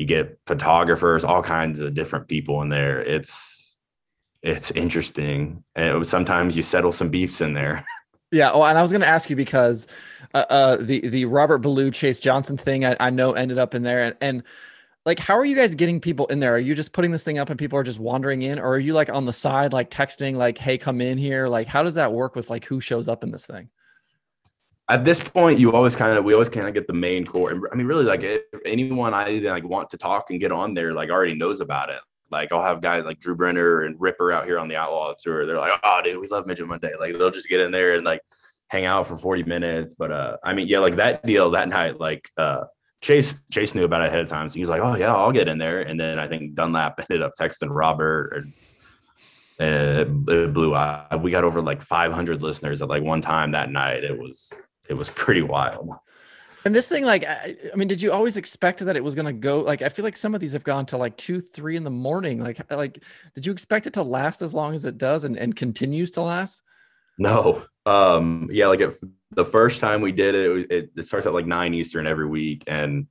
you 0.00 0.06
get 0.06 0.38
photographers, 0.46 1.24
all 1.24 1.42
kinds 1.42 1.80
of 1.80 1.92
different 1.92 2.26
people 2.26 2.62
in 2.62 2.70
there. 2.70 3.02
It's 3.02 3.76
it's 4.42 4.70
interesting, 4.70 5.62
and 5.76 5.88
it 5.88 5.94
was, 5.94 6.08
sometimes 6.08 6.56
you 6.56 6.62
settle 6.62 6.92
some 6.92 7.10
beefs 7.10 7.40
in 7.40 7.54
there. 7.54 7.84
Yeah. 8.32 8.52
Oh, 8.52 8.62
and 8.62 8.78
I 8.78 8.82
was 8.82 8.92
going 8.92 9.00
to 9.00 9.08
ask 9.08 9.28
you 9.28 9.34
because 9.34 9.88
uh, 10.34 10.44
uh, 10.48 10.76
the 10.76 11.00
the 11.08 11.24
Robert 11.24 11.58
Ballou 11.58 11.90
Chase 11.90 12.20
Johnson 12.20 12.56
thing 12.56 12.84
I, 12.84 12.96
I 13.00 13.10
know 13.10 13.32
ended 13.32 13.58
up 13.58 13.74
in 13.74 13.82
there, 13.82 14.04
and, 14.04 14.16
and 14.20 14.42
like 15.06 15.18
how 15.18 15.36
are 15.36 15.44
you 15.44 15.56
guys 15.56 15.74
getting 15.74 16.00
people 16.00 16.26
in 16.26 16.40
there? 16.40 16.54
Are 16.54 16.58
you 16.58 16.74
just 16.74 16.92
putting 16.92 17.10
this 17.10 17.22
thing 17.22 17.38
up 17.38 17.50
and 17.50 17.58
people 17.58 17.78
are 17.78 17.84
just 17.84 17.98
wandering 17.98 18.42
in, 18.42 18.58
or 18.58 18.74
are 18.74 18.78
you 18.78 18.92
like 18.92 19.08
on 19.08 19.26
the 19.26 19.32
side 19.32 19.72
like 19.72 19.90
texting 19.90 20.36
like, 20.36 20.58
"Hey, 20.58 20.78
come 20.78 21.00
in 21.00 21.18
here"? 21.18 21.48
Like, 21.48 21.66
how 21.66 21.82
does 21.82 21.94
that 21.94 22.12
work 22.12 22.36
with 22.36 22.50
like 22.50 22.64
who 22.64 22.80
shows 22.80 23.08
up 23.08 23.24
in 23.24 23.30
this 23.30 23.46
thing? 23.46 23.70
at 24.90 25.04
this 25.04 25.20
point, 25.20 25.60
you 25.60 25.72
always 25.72 25.94
kind 25.94 26.18
of 26.18 26.24
we 26.24 26.32
always 26.32 26.48
kind 26.48 26.66
of 26.66 26.74
get 26.74 26.88
the 26.88 26.92
main 26.92 27.24
core. 27.24 27.52
I 27.72 27.76
mean, 27.76 27.86
really, 27.86 28.04
like 28.04 28.24
anyone 28.66 29.14
I 29.14 29.30
even 29.30 29.50
like 29.50 29.64
want 29.64 29.88
to 29.90 29.96
talk 29.96 30.30
and 30.30 30.40
get 30.40 30.50
on 30.50 30.74
there, 30.74 30.92
like 30.92 31.10
already 31.10 31.34
knows 31.34 31.60
about 31.60 31.90
it. 31.90 32.00
Like 32.30 32.52
I'll 32.52 32.62
have 32.62 32.80
guys 32.80 33.04
like 33.04 33.20
Drew 33.20 33.36
Brenner 33.36 33.82
and 33.82 33.94
Ripper 34.00 34.32
out 34.32 34.46
here 34.46 34.58
on 34.58 34.66
the 34.66 34.74
Outlaw 34.74 35.14
tour. 35.18 35.46
They're 35.46 35.58
like, 35.58 35.78
"Oh, 35.84 36.00
dude, 36.02 36.20
we 36.20 36.26
love 36.26 36.46
Midget 36.46 36.66
Monday." 36.66 36.92
Like 36.98 37.16
they'll 37.16 37.30
just 37.30 37.48
get 37.48 37.60
in 37.60 37.70
there 37.70 37.94
and 37.94 38.04
like 38.04 38.20
hang 38.66 38.84
out 38.84 39.06
for 39.06 39.16
forty 39.16 39.44
minutes. 39.44 39.94
But 39.94 40.10
uh, 40.10 40.36
I 40.42 40.54
mean, 40.54 40.66
yeah, 40.66 40.80
like 40.80 40.96
that 40.96 41.24
deal 41.24 41.50
that 41.52 41.68
night, 41.68 42.00
like 42.00 42.28
uh, 42.36 42.64
Chase 43.00 43.40
Chase 43.50 43.74
knew 43.74 43.84
about 43.84 44.02
it 44.02 44.08
ahead 44.08 44.20
of 44.20 44.28
time, 44.28 44.48
so 44.48 44.54
he's 44.54 44.68
like, 44.68 44.82
"Oh 44.82 44.94
yeah, 44.94 45.14
I'll 45.14 45.32
get 45.32 45.48
in 45.48 45.58
there." 45.58 45.80
And 45.80 45.98
then 45.98 46.18
I 46.18 46.28
think 46.28 46.54
Dunlap 46.54 47.00
ended 47.10 47.22
up 47.22 47.32
texting 47.40 47.68
Robert 47.70 48.44
and 49.58 50.28
it 50.28 50.52
blew 50.54 50.74
out. 50.74 51.22
We 51.22 51.30
got 51.30 51.44
over 51.44 51.60
like 51.60 51.82
500 51.82 52.42
listeners 52.42 52.80
at 52.80 52.88
like 52.88 53.02
one 53.02 53.20
time 53.20 53.52
that 53.52 53.70
night. 53.70 54.04
It 54.04 54.18
was 54.18 54.52
it 54.88 54.94
was 54.94 55.08
pretty 55.10 55.42
wild. 55.42 55.90
And 56.64 56.74
this 56.74 56.88
thing, 56.88 57.06
like, 57.06 57.24
I, 57.24 57.56
I, 57.72 57.76
mean, 57.76 57.88
did 57.88 58.02
you 58.02 58.12
always 58.12 58.36
expect 58.36 58.80
that 58.80 58.94
it 58.94 59.02
was 59.02 59.14
gonna 59.14 59.32
go? 59.32 59.60
Like, 59.60 59.80
I 59.80 59.88
feel 59.88 60.04
like 60.04 60.16
some 60.16 60.34
of 60.34 60.42
these 60.42 60.52
have 60.52 60.64
gone 60.64 60.84
to 60.86 60.98
like 60.98 61.16
two, 61.16 61.40
three 61.40 61.76
in 61.76 61.84
the 61.84 61.90
morning. 61.90 62.38
Like, 62.38 62.60
like, 62.70 63.02
did 63.34 63.46
you 63.46 63.52
expect 63.52 63.86
it 63.86 63.94
to 63.94 64.02
last 64.02 64.42
as 64.42 64.52
long 64.52 64.74
as 64.74 64.84
it 64.84 64.98
does 64.98 65.24
and, 65.24 65.36
and 65.36 65.56
continues 65.56 66.10
to 66.12 66.22
last? 66.22 66.62
No. 67.18 67.62
Um. 67.86 68.48
Yeah. 68.52 68.66
Like 68.66 68.80
it, 68.80 68.94
the 69.32 69.44
first 69.44 69.80
time 69.80 70.00
we 70.00 70.12
did 70.12 70.34
it, 70.34 70.70
it, 70.70 70.90
it 70.96 71.04
starts 71.04 71.26
at 71.26 71.34
like 71.34 71.46
nine 71.46 71.74
Eastern 71.74 72.06
every 72.06 72.26
week, 72.26 72.64
and 72.66 73.06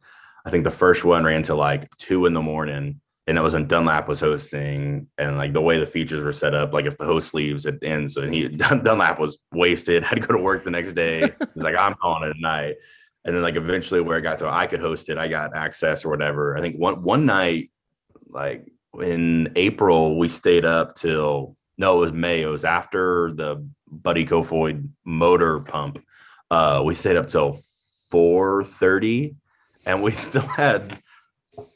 I 0.45 0.49
think 0.49 0.63
the 0.63 0.71
first 0.71 1.03
one 1.03 1.23
ran 1.23 1.43
to 1.43 1.55
like 1.55 1.95
two 1.97 2.25
in 2.25 2.33
the 2.33 2.41
morning 2.41 2.99
and 3.29 3.37
that 3.37 3.43
was 3.43 3.53
when 3.53 3.67
Dunlap 3.67 4.07
was 4.07 4.19
hosting, 4.19 5.05
and 5.19 5.37
like 5.37 5.53
the 5.53 5.61
way 5.61 5.77
the 5.77 5.85
features 5.85 6.23
were 6.23 6.33
set 6.33 6.55
up, 6.55 6.73
like 6.73 6.85
if 6.85 6.97
the 6.97 7.05
host 7.05 7.35
leaves, 7.35 7.67
it 7.67 7.77
ends. 7.83 8.17
And 8.17 8.33
he 8.33 8.47
Dunlap 8.57 9.19
was 9.19 9.37
wasted, 9.53 10.01
had 10.03 10.15
to 10.15 10.27
go 10.27 10.33
to 10.33 10.41
work 10.41 10.63
the 10.63 10.71
next 10.71 10.93
day. 10.93 11.21
He's 11.21 11.63
like, 11.63 11.77
I'm 11.77 11.93
calling 11.93 12.27
it 12.27 12.35
a 12.35 12.41
night. 12.41 12.77
And 13.25 13.35
then 13.35 13.43
like 13.43 13.55
eventually, 13.55 14.01
where 14.01 14.17
it 14.17 14.23
got 14.23 14.39
to, 14.39 14.49
I 14.49 14.65
could 14.65 14.79
host 14.79 15.09
it. 15.09 15.19
I 15.19 15.27
got 15.27 15.55
access 15.55 16.03
or 16.03 16.09
whatever. 16.09 16.57
I 16.57 16.61
think 16.61 16.77
one 16.77 17.03
one 17.03 17.27
night, 17.27 17.69
like 18.29 18.65
in 18.99 19.51
April, 19.55 20.17
we 20.17 20.27
stayed 20.27 20.65
up 20.65 20.95
till 20.95 21.55
no, 21.77 21.97
it 21.97 21.99
was 21.99 22.11
May. 22.11 22.41
It 22.41 22.47
was 22.47 22.65
after 22.65 23.31
the 23.31 23.63
Buddy 23.91 24.25
Kofoid 24.25 24.89
motor 25.05 25.59
pump. 25.59 26.03
Uh, 26.51 26.81
we 26.83 26.93
stayed 26.93 27.17
up 27.17 27.27
till 27.27 27.59
four 28.09 28.63
thirty, 28.63 29.35
and 29.85 30.01
we 30.01 30.11
still 30.27 30.41
had, 30.41 30.99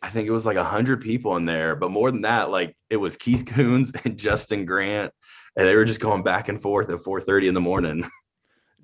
I 0.01 0.09
think 0.09 0.27
it 0.27 0.31
was 0.31 0.45
like 0.45 0.57
hundred 0.57 1.01
people 1.01 1.35
in 1.37 1.45
there. 1.45 1.75
But 1.75 1.91
more 1.91 2.11
than 2.11 2.21
that, 2.21 2.49
like 2.49 2.75
it 2.89 2.97
was 2.97 3.17
Keith 3.17 3.45
Kunz 3.45 3.93
and 4.05 4.17
Justin 4.17 4.65
Grant, 4.65 5.13
and 5.55 5.67
they 5.67 5.75
were 5.75 5.85
just 5.85 5.99
going 5.99 6.23
back 6.23 6.49
and 6.49 6.61
forth 6.61 6.89
at 6.89 7.03
four 7.03 7.21
thirty 7.21 7.47
in 7.47 7.53
the 7.53 7.61
morning. 7.61 8.09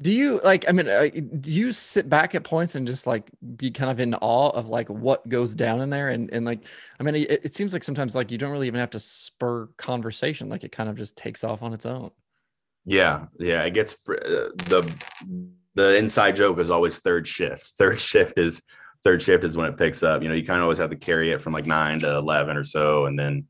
Do 0.01 0.13
you 0.13 0.39
like? 0.45 0.63
I 0.65 0.71
mean, 0.71 0.87
uh, 0.87 1.09
do 1.41 1.51
you 1.51 1.73
sit 1.73 2.07
back 2.07 2.33
at 2.33 2.45
points 2.45 2.75
and 2.75 2.87
just 2.87 3.05
like 3.05 3.29
be 3.57 3.69
kind 3.69 3.91
of 3.91 3.99
in 3.99 4.13
awe 4.13 4.49
of 4.51 4.69
like 4.69 4.87
what 4.89 5.27
goes 5.27 5.55
down 5.55 5.81
in 5.81 5.89
there? 5.89 6.07
And 6.07 6.31
and 6.31 6.45
like, 6.45 6.61
I 7.01 7.03
mean, 7.03 7.15
it, 7.15 7.29
it 7.43 7.53
seems 7.53 7.73
like 7.73 7.83
sometimes 7.83 8.15
like 8.15 8.31
you 8.31 8.37
don't 8.37 8.51
really 8.51 8.67
even 8.67 8.79
have 8.79 8.91
to 8.91 8.99
spur 8.99 9.67
conversation. 9.75 10.47
Like 10.47 10.63
it 10.63 10.71
kind 10.71 10.89
of 10.89 10.95
just 10.95 11.17
takes 11.17 11.43
off 11.43 11.61
on 11.61 11.73
its 11.73 11.85
own. 11.85 12.11
Yeah, 12.85 13.25
yeah, 13.39 13.63
it 13.63 13.73
gets 13.73 13.95
uh, 14.07 14.55
the 14.69 14.89
the 15.75 15.97
inside 15.97 16.35
joke 16.35 16.59
is 16.59 16.69
always 16.69 16.99
third 16.99 17.27
shift. 17.27 17.69
Third 17.77 17.99
shift 17.99 18.37
is 18.37 18.61
third 19.03 19.21
shift 19.21 19.43
is 19.43 19.55
when 19.55 19.67
it 19.67 19.77
picks 19.77 20.03
up. 20.03 20.21
You 20.21 20.29
know, 20.29 20.35
you 20.35 20.45
kind 20.45 20.59
of 20.59 20.63
always 20.63 20.77
have 20.77 20.89
to 20.89 20.95
carry 20.95 21.31
it 21.31 21.41
from 21.41 21.53
like 21.53 21.65
nine 21.65 21.99
to 22.01 22.17
eleven 22.17 22.57
or 22.57 22.63
so, 22.63 23.05
and 23.05 23.17
then 23.17 23.47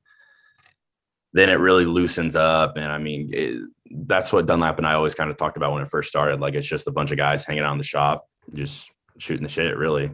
then 1.34 1.50
it 1.50 1.56
really 1.56 1.86
loosens 1.86 2.36
up. 2.36 2.78
And 2.78 2.86
I 2.86 2.98
mean, 2.98 3.30
it, 3.34 3.62
that's 3.92 4.34
what 4.34 4.46
Dunlap 4.46 4.78
and 4.78 4.88
I 4.88 4.94
always 4.94 5.16
kind 5.16 5.30
of 5.30 5.38
talked 5.38 5.58
about 5.58 5.74
when 5.74 5.82
it 5.82 5.90
first 5.90 6.10
started. 6.10 6.40
Like 6.40 6.54
it's 6.54 6.68
just 6.68 6.88
a 6.88 6.92
bunch 6.92 7.12
of 7.12 7.18
guys 7.18 7.46
hanging 7.46 7.64
out 7.64 7.72
in 7.72 7.78
the 7.78 7.84
shop, 7.84 8.28
just 8.54 8.90
shooting 9.18 9.44
the 9.44 9.50
shit, 9.50 9.78
really. 9.78 10.12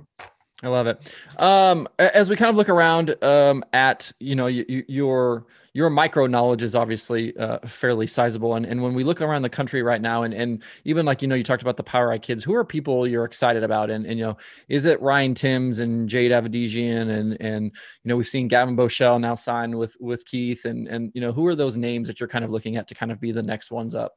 I 0.63 0.69
love 0.69 0.87
it. 0.87 1.13
Um, 1.37 1.87
as 1.99 2.29
we 2.29 2.35
kind 2.35 2.49
of 2.49 2.55
look 2.55 2.69
around 2.69 3.15
um, 3.23 3.63
at 3.73 4.11
you 4.19 4.35
know 4.35 4.47
your 4.47 5.45
your 5.75 5.89
micro 5.89 6.25
knowledge 6.25 6.63
is 6.63 6.73
obviously 6.73 7.35
uh, 7.35 7.59
fairly 7.67 8.07
sizable, 8.07 8.55
and 8.55 8.65
and 8.65 8.81
when 8.81 8.93
we 8.93 9.03
look 9.03 9.19
around 9.19 9.41
the 9.41 9.49
country 9.49 9.83
right 9.83 10.01
now, 10.01 10.23
and 10.23 10.33
and 10.33 10.63
even 10.85 11.05
like 11.05 11.21
you 11.21 11.27
know 11.27 11.35
you 11.35 11.43
talked 11.43 11.61
about 11.61 11.75
the 11.75 11.83
POWRi 11.83 12.21
kids, 12.21 12.45
who 12.45 12.55
are 12.55 12.63
people 12.63 13.05
you're 13.05 13.25
excited 13.25 13.61
about, 13.61 13.89
and 13.89 14.05
and 14.05 14.17
you 14.17 14.23
know 14.23 14.37
is 14.69 14.85
it 14.85 15.01
Ryan 15.01 15.35
Timms 15.35 15.79
and 15.79 16.07
Jade 16.07 16.31
Avedisian, 16.31 17.09
and 17.09 17.41
and 17.41 17.65
you 17.65 18.09
know 18.09 18.15
we've 18.15 18.25
seen 18.25 18.47
Gavin 18.47 18.77
Bochelle 18.77 19.19
now 19.19 19.35
signed 19.35 19.77
with 19.77 19.97
with 19.99 20.25
Keith, 20.25 20.63
and 20.63 20.87
and 20.87 21.11
you 21.13 21.19
know 21.19 21.33
who 21.33 21.45
are 21.45 21.55
those 21.55 21.75
names 21.75 22.07
that 22.07 22.21
you're 22.21 22.29
kind 22.29 22.45
of 22.45 22.51
looking 22.51 22.77
at 22.77 22.87
to 22.87 22.95
kind 22.95 23.11
of 23.11 23.19
be 23.19 23.33
the 23.33 23.43
next 23.43 23.69
ones 23.69 23.95
up? 23.95 24.13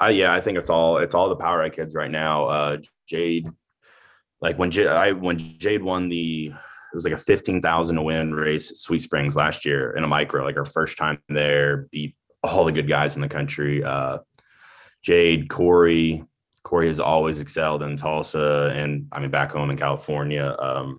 Uh, 0.00 0.06
yeah, 0.06 0.32
I 0.32 0.40
think 0.40 0.58
it's 0.58 0.70
all 0.70 0.98
it's 0.98 1.14
all 1.16 1.28
the 1.28 1.36
POWRi 1.36 1.72
kids 1.72 1.92
right 1.92 2.10
now. 2.10 2.46
Uh, 2.46 2.76
Jade 3.08 3.48
like 4.40 4.60
when 4.60 4.70
J- 4.70 4.86
I 4.86 5.10
when 5.10 5.58
Jade 5.58 5.82
won 5.82 6.08
the 6.08 6.52
it 6.92 6.94
was 6.94 7.04
like 7.04 7.12
a 7.12 7.18
fifteen 7.18 7.60
thousand 7.60 7.96
to 7.96 8.02
win 8.02 8.34
race 8.34 8.80
Sweet 8.80 9.02
Springs 9.02 9.36
last 9.36 9.64
year 9.64 9.96
in 9.96 10.04
a 10.04 10.08
micro, 10.08 10.44
like 10.44 10.56
our 10.56 10.64
first 10.64 10.96
time 10.96 11.18
there, 11.28 11.88
beat 11.90 12.14
all 12.42 12.64
the 12.64 12.72
good 12.72 12.88
guys 12.88 13.16
in 13.16 13.22
the 13.22 13.28
country. 13.28 13.82
Uh, 13.82 14.18
Jade, 15.02 15.48
Corey, 15.48 16.24
Corey 16.62 16.88
has 16.88 17.00
always 17.00 17.40
excelled 17.40 17.82
in 17.82 17.96
Tulsa 17.96 18.72
and 18.74 19.06
I 19.12 19.20
mean 19.20 19.30
back 19.30 19.52
home 19.52 19.70
in 19.70 19.76
California. 19.76 20.56
Um, 20.58 20.98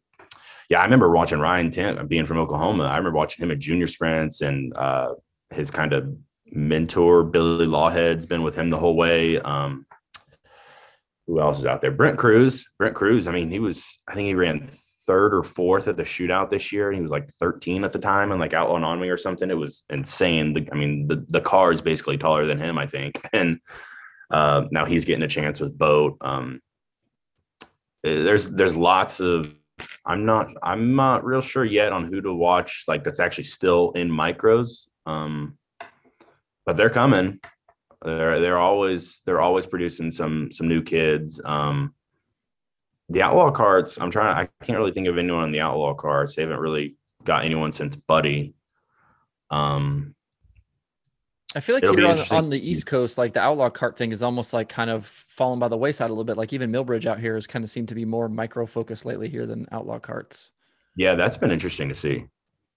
yeah, 0.70 0.80
I 0.80 0.84
remember 0.84 1.10
watching 1.10 1.40
Ryan 1.40 1.72
Timms 1.72 2.08
being 2.08 2.26
from 2.26 2.38
Oklahoma. 2.38 2.84
I 2.84 2.98
remember 2.98 3.18
watching 3.18 3.44
him 3.44 3.52
at 3.52 3.60
junior 3.60 3.88
sprints 3.88 4.42
and 4.42 4.76
uh, 4.76 5.14
his 5.50 5.72
kind 5.72 5.94
of 5.94 6.14
mentor 6.52 7.24
Billy 7.24 7.66
Lawhead's 7.66 8.26
been 8.26 8.44
with 8.44 8.56
him 8.56 8.70
the 8.70 8.78
whole 8.78 8.96
way. 8.96 9.40
Um, 9.40 9.86
who 11.26 11.40
else 11.42 11.60
is 11.60 11.66
out 11.66 11.82
there? 11.82 11.92
Brent 11.92 12.18
Crews. 12.18 12.70
Brent 12.78 12.96
Crews. 12.96 13.28
I 13.28 13.32
mean, 13.32 13.50
he 13.50 13.60
was, 13.60 14.00
I 14.08 14.14
think 14.14 14.28
he 14.28 14.36
ran 14.36 14.70
third 15.08 15.34
or 15.34 15.42
fourth 15.42 15.88
at 15.88 15.98
the 15.98 16.04
shootout 16.04 16.50
this 16.50 16.72
year. 16.72 16.92
He 16.92 17.02
was 17.02 17.10
like 17.10 17.30
13 17.32 17.84
at 17.84 17.94
the 17.94 18.00
time 18.00 18.32
and 18.32 18.40
like 18.40 18.54
outlaw 18.54 18.76
on 18.76 19.00
me 19.00 19.10
or 19.10 19.18
something. 19.18 19.50
It 19.50 19.58
was 19.58 19.84
insane. 19.90 20.54
The, 20.54 20.68
I 20.72 20.76
mean, 20.76 21.08
the, 21.08 21.26
the 21.30 21.42
car 21.42 21.72
is 21.72 21.82
basically 21.82 22.18
taller 22.18 22.46
than 22.46 22.60
him, 22.60 22.78
I 22.78 22.86
think. 22.86 23.20
And 23.34 23.60
uh, 24.30 24.66
now 24.72 24.86
he's 24.86 25.06
getting 25.06 25.24
a 25.24 25.28
chance 25.28 25.60
with 25.62 25.78
boat. 25.78 26.18
Um, 26.20 26.62
eh, 28.04 28.24
there's, 28.24 28.50
there's 28.50 28.76
lots 28.76 29.22
of, 29.22 29.54
I'm 30.06 30.26
not, 30.26 30.52
I'm 30.62 30.96
not 30.96 31.24
real 31.24 31.42
sure 31.42 31.64
yet 31.64 31.94
on 31.94 32.06
who 32.06 32.20
to 32.22 32.34
watch. 32.34 32.84
Like 32.88 33.04
that's 33.04 33.22
actually 33.22 33.46
still 33.46 33.92
in 33.92 34.10
micros. 34.10 34.88
Um, 35.06 35.58
but 36.66 36.76
they're 36.76 36.90
coming. 36.90 37.40
They're 38.04 38.40
they're 38.40 38.60
always 38.60 39.22
they're 39.26 39.42
always 39.42 39.66
producing 39.66 40.12
some 40.12 40.52
some 40.52 40.68
new 40.68 40.84
kids. 40.84 41.42
Um, 41.44 41.96
the 43.10 43.22
outlaw 43.22 43.52
carts, 43.52 43.98
I'm 44.00 44.12
trying. 44.12 44.36
I 44.36 44.66
can't 44.66 44.78
really 44.78 44.92
think 44.92 45.08
of 45.08 45.18
anyone 45.18 45.44
on 45.44 45.52
the 45.52 45.62
outlaw 45.62 45.94
carts. 45.94 46.36
They 46.36 46.42
haven't 46.42 46.60
really 46.60 46.98
got 47.24 47.46
anyone 47.46 47.72
since 47.72 47.96
Buddy. 47.96 48.54
Um, 49.50 50.16
I 51.56 51.62
feel 51.62 51.76
like 51.76 51.84
here 51.84 52.06
on, 52.06 52.20
on, 52.32 52.50
the 52.50 52.70
East 52.70 52.86
Coast, 52.86 53.18
like 53.18 53.34
the 53.34 53.40
outlaw 53.40 53.70
cart 53.70 53.98
thing 53.98 54.12
is 54.12 54.22
almost 54.22 54.52
like 54.54 54.68
kind 54.68 54.90
of 54.90 55.06
fallen 55.06 55.60
by 55.60 55.70
the 55.70 55.78
wayside 55.78 56.10
a 56.10 56.14
little 56.14 56.26
bit. 56.26 56.38
Like 56.38 56.52
even 56.52 56.72
Millbridge 56.72 57.06
out 57.06 57.20
here 57.20 57.36
has 57.36 57.48
kind 57.48 57.64
of 57.64 57.72
seemed 57.72 57.88
to 57.88 57.96
be 57.96 58.04
more 58.04 58.28
micro 58.28 58.66
focused 58.66 59.06
lately 59.06 59.30
here 59.30 59.46
than 59.46 59.66
outlaw 59.72 60.00
carts. 60.00 60.52
Yeah, 60.98 61.16
that's 61.16 61.38
been 61.38 61.52
interesting 61.52 61.88
to 61.90 61.96
see. 61.96 62.26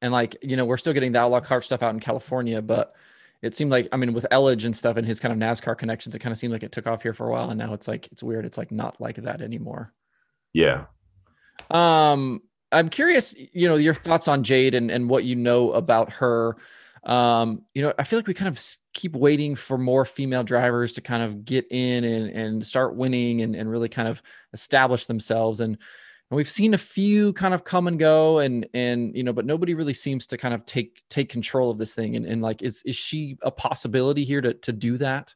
And 0.02 0.12
like, 0.12 0.36
you 0.42 0.56
know, 0.56 0.64
we're 0.64 0.76
still 0.76 0.92
getting 0.92 1.12
the 1.12 1.18
outlaw 1.18 1.40
cart 1.40 1.64
stuff 1.64 1.82
out 1.82 1.92
in 1.92 2.00
California, 2.00 2.62
but 2.62 2.94
it 3.42 3.54
seemed 3.54 3.70
like 3.70 3.88
I 3.90 3.96
mean 3.96 4.12
with 4.12 4.26
Elledge 4.30 4.64
and 4.64 4.76
stuff 4.76 4.96
and 4.96 5.06
his 5.06 5.18
kind 5.18 5.32
of 5.32 5.38
NASCAR 5.38 5.76
connections, 5.76 6.14
it 6.14 6.20
kind 6.20 6.32
of 6.32 6.38
seemed 6.38 6.52
like 6.52 6.62
it 6.62 6.72
took 6.72 6.86
off 6.86 7.02
here 7.02 7.14
for 7.14 7.26
a 7.28 7.32
while, 7.32 7.50
and 7.50 7.58
now 7.58 7.74
it's 7.74 7.88
like 7.88 8.08
it's 8.12 8.22
weird. 8.22 8.44
It's 8.44 8.58
like 8.58 8.70
not 8.70 9.00
like 9.00 9.16
that 9.16 9.40
anymore. 9.40 9.92
Yeah. 10.52 10.84
Um, 11.70 12.42
I'm 12.72 12.88
curious, 12.88 13.34
you 13.36 13.68
know, 13.68 13.76
your 13.76 13.94
thoughts 13.94 14.28
on 14.28 14.44
Jade 14.44 14.74
and 14.74 14.90
and 14.90 15.08
what 15.08 15.24
you 15.24 15.36
know 15.36 15.72
about 15.72 16.12
her. 16.14 16.56
Um, 17.04 17.62
you 17.74 17.82
know, 17.82 17.94
I 17.98 18.04
feel 18.04 18.18
like 18.18 18.26
we 18.26 18.34
kind 18.34 18.48
of 18.48 18.62
keep 18.92 19.14
waiting 19.14 19.54
for 19.54 19.78
more 19.78 20.04
female 20.04 20.44
drivers 20.44 20.92
to 20.92 21.00
kind 21.00 21.22
of 21.22 21.44
get 21.44 21.66
in 21.70 22.04
and 22.04 22.30
and 22.30 22.66
start 22.66 22.96
winning 22.96 23.42
and 23.42 23.54
and 23.54 23.70
really 23.70 23.88
kind 23.88 24.08
of 24.08 24.22
establish 24.52 25.06
themselves 25.06 25.60
and 25.60 25.78
and 26.30 26.36
we've 26.36 26.50
seen 26.50 26.74
a 26.74 26.78
few 26.78 27.32
kind 27.32 27.54
of 27.54 27.64
come 27.64 27.86
and 27.86 27.98
go 27.98 28.38
and 28.38 28.66
and 28.74 29.16
you 29.16 29.22
know 29.22 29.32
but 29.32 29.44
nobody 29.44 29.74
really 29.74 29.94
seems 29.94 30.26
to 30.28 30.38
kind 30.38 30.54
of 30.54 30.64
take 30.64 31.02
take 31.08 31.28
control 31.28 31.70
of 31.70 31.78
this 31.78 31.94
thing 31.94 32.16
and, 32.16 32.26
and 32.26 32.42
like 32.42 32.62
is 32.62 32.82
is 32.84 32.96
she 32.96 33.36
a 33.42 33.50
possibility 33.50 34.24
here 34.24 34.40
to 34.40 34.54
to 34.54 34.72
do 34.72 34.96
that 34.96 35.34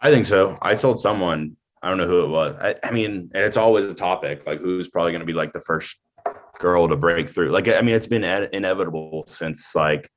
i 0.00 0.10
think 0.10 0.26
so 0.26 0.58
i 0.62 0.74
told 0.74 0.98
someone 0.98 1.56
i 1.82 1.88
don't 1.88 1.98
know 1.98 2.06
who 2.06 2.24
it 2.24 2.28
was 2.28 2.56
i, 2.60 2.74
I 2.82 2.90
mean 2.90 3.30
and 3.34 3.44
it's 3.44 3.56
always 3.56 3.86
a 3.86 3.94
topic 3.94 4.46
like 4.46 4.60
who's 4.60 4.88
probably 4.88 5.12
going 5.12 5.20
to 5.20 5.26
be 5.26 5.32
like 5.32 5.52
the 5.52 5.60
first 5.60 5.96
girl 6.58 6.88
to 6.88 6.96
break 6.96 7.28
through 7.28 7.50
like 7.50 7.68
i 7.68 7.80
mean 7.80 7.94
it's 7.94 8.06
been 8.06 8.24
inevitable 8.24 9.24
since 9.26 9.74
like 9.74 10.10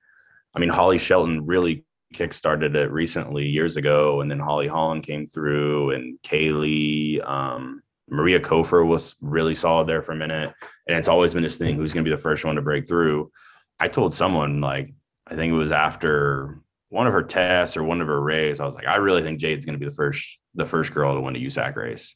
i 0.55 0.59
mean 0.59 0.69
holly 0.69 0.97
shelton 0.97 1.45
really 1.45 1.85
kickstarted 2.13 2.75
it 2.75 2.91
recently 2.91 3.45
years 3.45 3.77
ago 3.77 4.21
and 4.21 4.29
then 4.29 4.39
holley 4.39 4.67
hollan 4.67 5.03
came 5.03 5.25
through 5.25 5.91
and 5.91 6.19
kaylee 6.23 7.25
um 7.27 7.81
Maria 8.09 8.39
Cofer 8.39 8.85
was 8.85 9.15
really 9.21 9.55
solid 9.55 9.87
there 9.87 10.01
for 10.01 10.11
a 10.11 10.15
minute. 10.15 10.53
And 10.87 10.97
it's 10.97 11.07
always 11.07 11.33
been 11.33 11.43
this 11.43 11.57
thing 11.57 11.75
who's 11.75 11.93
going 11.93 12.05
to 12.05 12.09
be 12.09 12.15
the 12.15 12.21
first 12.21 12.45
one 12.45 12.55
to 12.55 12.61
break 12.61 12.87
through. 12.87 13.31
I 13.79 13.87
told 13.87 14.13
someone, 14.13 14.61
like, 14.61 14.93
I 15.27 15.35
think 15.35 15.53
it 15.53 15.57
was 15.57 15.71
after 15.71 16.59
one 16.89 17.07
of 17.07 17.13
her 17.13 17.23
tests 17.23 17.75
or 17.75 17.83
one 17.83 18.01
of 18.01 18.07
her 18.07 18.21
rays, 18.21 18.59
I 18.59 18.65
was 18.65 18.75
like, 18.75 18.87
I 18.87 18.97
really 18.97 19.23
think 19.23 19.39
Jade's 19.39 19.65
going 19.65 19.77
to 19.77 19.83
be 19.83 19.89
the 19.89 19.95
first, 19.95 20.39
the 20.55 20.65
first 20.65 20.93
girl 20.93 21.13
to 21.13 21.21
win 21.21 21.35
a 21.35 21.39
USAC 21.39 21.75
race. 21.75 22.15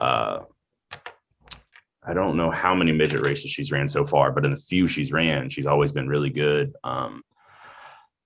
Uh, 0.00 0.40
I 2.06 2.14
don't 2.14 2.36
know 2.36 2.50
how 2.50 2.74
many 2.74 2.92
midget 2.92 3.26
races 3.26 3.50
she's 3.50 3.72
ran 3.72 3.88
so 3.88 4.04
far, 4.04 4.30
but 4.30 4.44
in 4.44 4.52
the 4.52 4.56
few 4.56 4.86
she's 4.86 5.10
ran, 5.10 5.48
she's 5.48 5.66
always 5.66 5.90
been 5.90 6.08
really 6.08 6.30
good. 6.30 6.72
Um, 6.84 7.22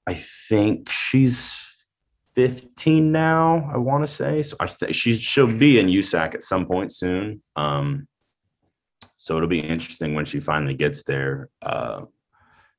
I 0.07 0.15
think 0.15 0.91
she's 0.91 1.57
15 2.35 3.11
now, 3.11 3.71
I 3.73 3.79
want 3.79 4.05
to 4.05 4.09
say. 4.09 4.43
So 4.43 4.57
I 4.61 4.67
th- 4.67 4.95
she 4.95 5.17
she'll 5.17 5.47
be 5.47 5.79
in 5.79 5.87
USAC 5.87 6.35
at 6.35 6.43
some 6.43 6.67
point 6.67 6.93
soon. 6.93 7.43
Um, 7.57 8.07
so 9.17 9.37
it'll 9.37 9.49
be 9.49 9.61
interesting 9.61 10.15
when 10.15 10.25
she 10.25 10.41
finally 10.41 10.75
gets 10.75 11.03
there. 11.03 11.49
Uh, 11.63 12.03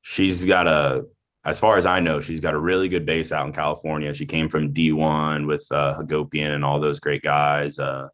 she's 0.02 0.44
got 0.44 0.66
a, 0.66 1.04
as 1.44 1.58
far 1.58 1.76
as 1.76 1.86
I 1.86 2.00
know, 2.00 2.20
she's 2.20 2.40
got 2.40 2.54
a 2.54 2.58
really 2.58 2.88
good 2.88 3.04
base 3.04 3.32
out 3.32 3.46
in 3.46 3.52
California. 3.52 4.14
She 4.14 4.26
came 4.26 4.48
from 4.48 4.72
D1 4.72 5.46
with 5.46 5.66
uh, 5.70 5.96
Hagopian 5.98 6.54
and 6.54 6.64
all 6.64 6.80
those 6.80 7.00
great 7.00 7.22
guys. 7.22 7.78
Uh, 7.78 8.08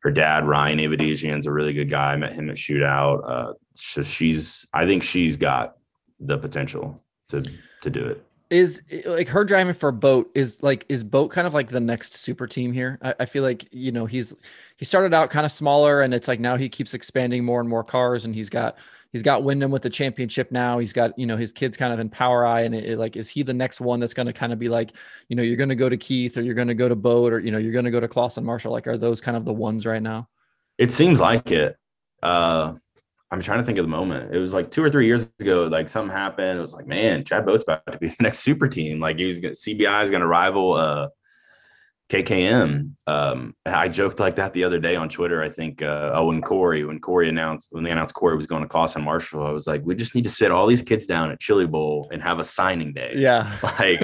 her 0.00 0.10
dad, 0.10 0.46
Ryan 0.46 0.80
Avedisian's 0.80 1.46
a 1.46 1.52
really 1.52 1.72
good 1.72 1.88
guy. 1.88 2.12
I 2.12 2.16
met 2.16 2.32
him 2.32 2.50
at 2.50 2.56
Shootout. 2.56 3.22
Uh, 3.24 3.52
so 3.74 4.02
she's, 4.02 4.66
I 4.72 4.86
think 4.86 5.04
she's 5.04 5.36
got 5.36 5.76
the 6.18 6.38
potential 6.38 6.96
to 7.28 7.44
to 7.82 7.90
do 7.90 8.06
it 8.06 8.24
is 8.52 8.82
like 9.06 9.28
her 9.28 9.44
driving 9.44 9.72
for 9.72 9.90
boat 9.90 10.30
is 10.34 10.62
like 10.62 10.84
is 10.90 11.02
boat 11.02 11.30
kind 11.30 11.46
of 11.46 11.54
like 11.54 11.70
the 11.70 11.80
next 11.80 12.14
super 12.14 12.46
team 12.46 12.70
here 12.70 12.98
I, 13.00 13.14
I, 13.20 13.24
feel 13.24 13.42
like 13.42 13.66
you 13.72 13.90
know 13.90 14.04
he's 14.04 14.34
he 14.76 14.84
started 14.84 15.14
out 15.14 15.30
kind 15.30 15.46
of 15.46 15.50
smaller 15.50 16.02
and 16.02 16.12
it's 16.12 16.28
like 16.28 16.38
now 16.38 16.56
he 16.56 16.68
keeps 16.68 16.92
expanding 16.92 17.44
more 17.44 17.60
and 17.60 17.68
more 17.68 17.82
cars 17.82 18.26
and 18.26 18.34
he's 18.34 18.50
got 18.50 18.76
he's 19.12 19.22
got 19.22 19.44
windom 19.44 19.70
with 19.70 19.82
the 19.82 19.90
championship 19.90 20.50
now 20.50 20.78
he's 20.78 20.92
got 20.92 21.16
you 21.18 21.26
know 21.26 21.36
his 21.36 21.52
kids 21.52 21.76
kind 21.76 21.92
of 21.92 22.00
in 22.00 22.08
POWRi. 22.08 22.64
and 22.64 22.74
it, 22.74 22.84
it, 22.84 22.98
like 22.98 23.16
is 23.16 23.28
he 23.28 23.42
the 23.42 23.54
next 23.54 23.80
one 23.80 24.00
that's 24.00 24.14
going 24.14 24.26
to 24.26 24.32
kind 24.32 24.52
of 24.52 24.58
be 24.58 24.68
like 24.68 24.92
you 25.28 25.36
know 25.36 25.42
you're 25.42 25.56
going 25.56 25.68
to 25.68 25.74
go 25.74 25.88
to 25.88 25.96
keith 25.96 26.36
or 26.36 26.42
you're 26.42 26.54
going 26.54 26.68
to 26.68 26.74
go 26.74 26.88
to 26.88 26.96
boat 26.96 27.32
or 27.32 27.38
you 27.38 27.50
know 27.50 27.58
you're 27.58 27.72
going 27.72 27.84
to 27.84 27.90
go 27.90 28.00
to 28.00 28.08
clauson 28.08 28.44
marshall 28.44 28.72
like 28.72 28.86
are 28.86 28.96
those 28.96 29.20
kind 29.20 29.36
of 29.36 29.44
the 29.44 29.52
ones 29.52 29.86
right 29.86 30.02
now 30.02 30.28
it 30.78 30.90
seems 30.90 31.20
like 31.20 31.50
it 31.50 31.76
uh 32.22 32.72
I'm 33.32 33.40
trying 33.40 33.60
to 33.60 33.64
think 33.64 33.78
of 33.78 33.84
the 33.84 33.88
moment. 33.88 34.34
It 34.34 34.38
was 34.38 34.52
like 34.52 34.70
two 34.70 34.84
or 34.84 34.90
three 34.90 35.06
years 35.06 35.26
ago. 35.40 35.66
Like 35.66 35.88
something 35.88 36.14
happened. 36.14 36.58
It 36.58 36.60
was 36.60 36.74
like, 36.74 36.86
man, 36.86 37.24
Chad 37.24 37.46
Boat's 37.46 37.62
about 37.62 37.80
to 37.90 37.96
be 37.96 38.08
the 38.10 38.16
next 38.20 38.40
super 38.40 38.68
team. 38.68 39.00
Like 39.00 39.18
he's 39.18 39.40
gonna, 39.40 39.54
CBI 39.54 40.04
is 40.04 40.10
going 40.10 40.20
to 40.20 40.26
rival 40.26 40.74
uh, 40.74 41.08
KKM. 42.12 42.92
Um, 43.06 43.54
I 43.64 43.88
joked 43.88 44.20
like 44.20 44.36
that 44.36 44.52
the 44.52 44.64
other 44.64 44.78
day 44.78 44.96
on 44.96 45.08
Twitter. 45.08 45.42
I 45.42 45.48
think 45.48 45.80
uh, 45.80 46.10
oh, 46.14 46.26
when 46.26 46.42
Corey 46.42 46.84
when 46.84 47.00
Corey 47.00 47.28
announced 47.28 47.68
when 47.70 47.84
they 47.84 47.90
announced 47.90 48.14
Corey 48.14 48.36
was 48.36 48.46
going 48.46 48.62
to 48.62 48.68
Clauson 48.68 49.02
Marshall, 49.02 49.46
I 49.46 49.50
was 49.50 49.66
like, 49.66 49.80
we 49.84 49.94
just 49.94 50.14
need 50.14 50.24
to 50.24 50.30
sit 50.30 50.50
all 50.50 50.66
these 50.66 50.82
kids 50.82 51.06
down 51.06 51.30
at 51.30 51.40
Chili 51.40 51.66
Bowl 51.66 52.08
and 52.12 52.22
have 52.22 52.38
a 52.38 52.44
signing 52.44 52.92
day. 52.92 53.14
Yeah, 53.16 53.56
like 53.78 54.02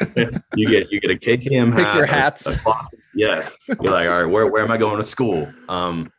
you 0.57 0.67
get 0.67 0.91
you 0.91 1.01
get 1.01 1.11
a 1.11 1.17
KKM 1.17 1.77
Pick 1.77 1.85
hat, 1.85 1.97
your 1.97 2.07
hats. 2.07 2.47
a- 2.47 2.53
a- 2.67 2.87
yes, 3.15 3.55
you're 3.69 3.93
like, 3.93 4.09
all 4.09 4.23
right, 4.23 4.25
where 4.31 4.47
where 4.47 4.63
am 4.63 4.71
I 4.71 4.79
going 4.79 4.97
to 4.97 5.07
school? 5.07 5.53
Um, 5.69 6.11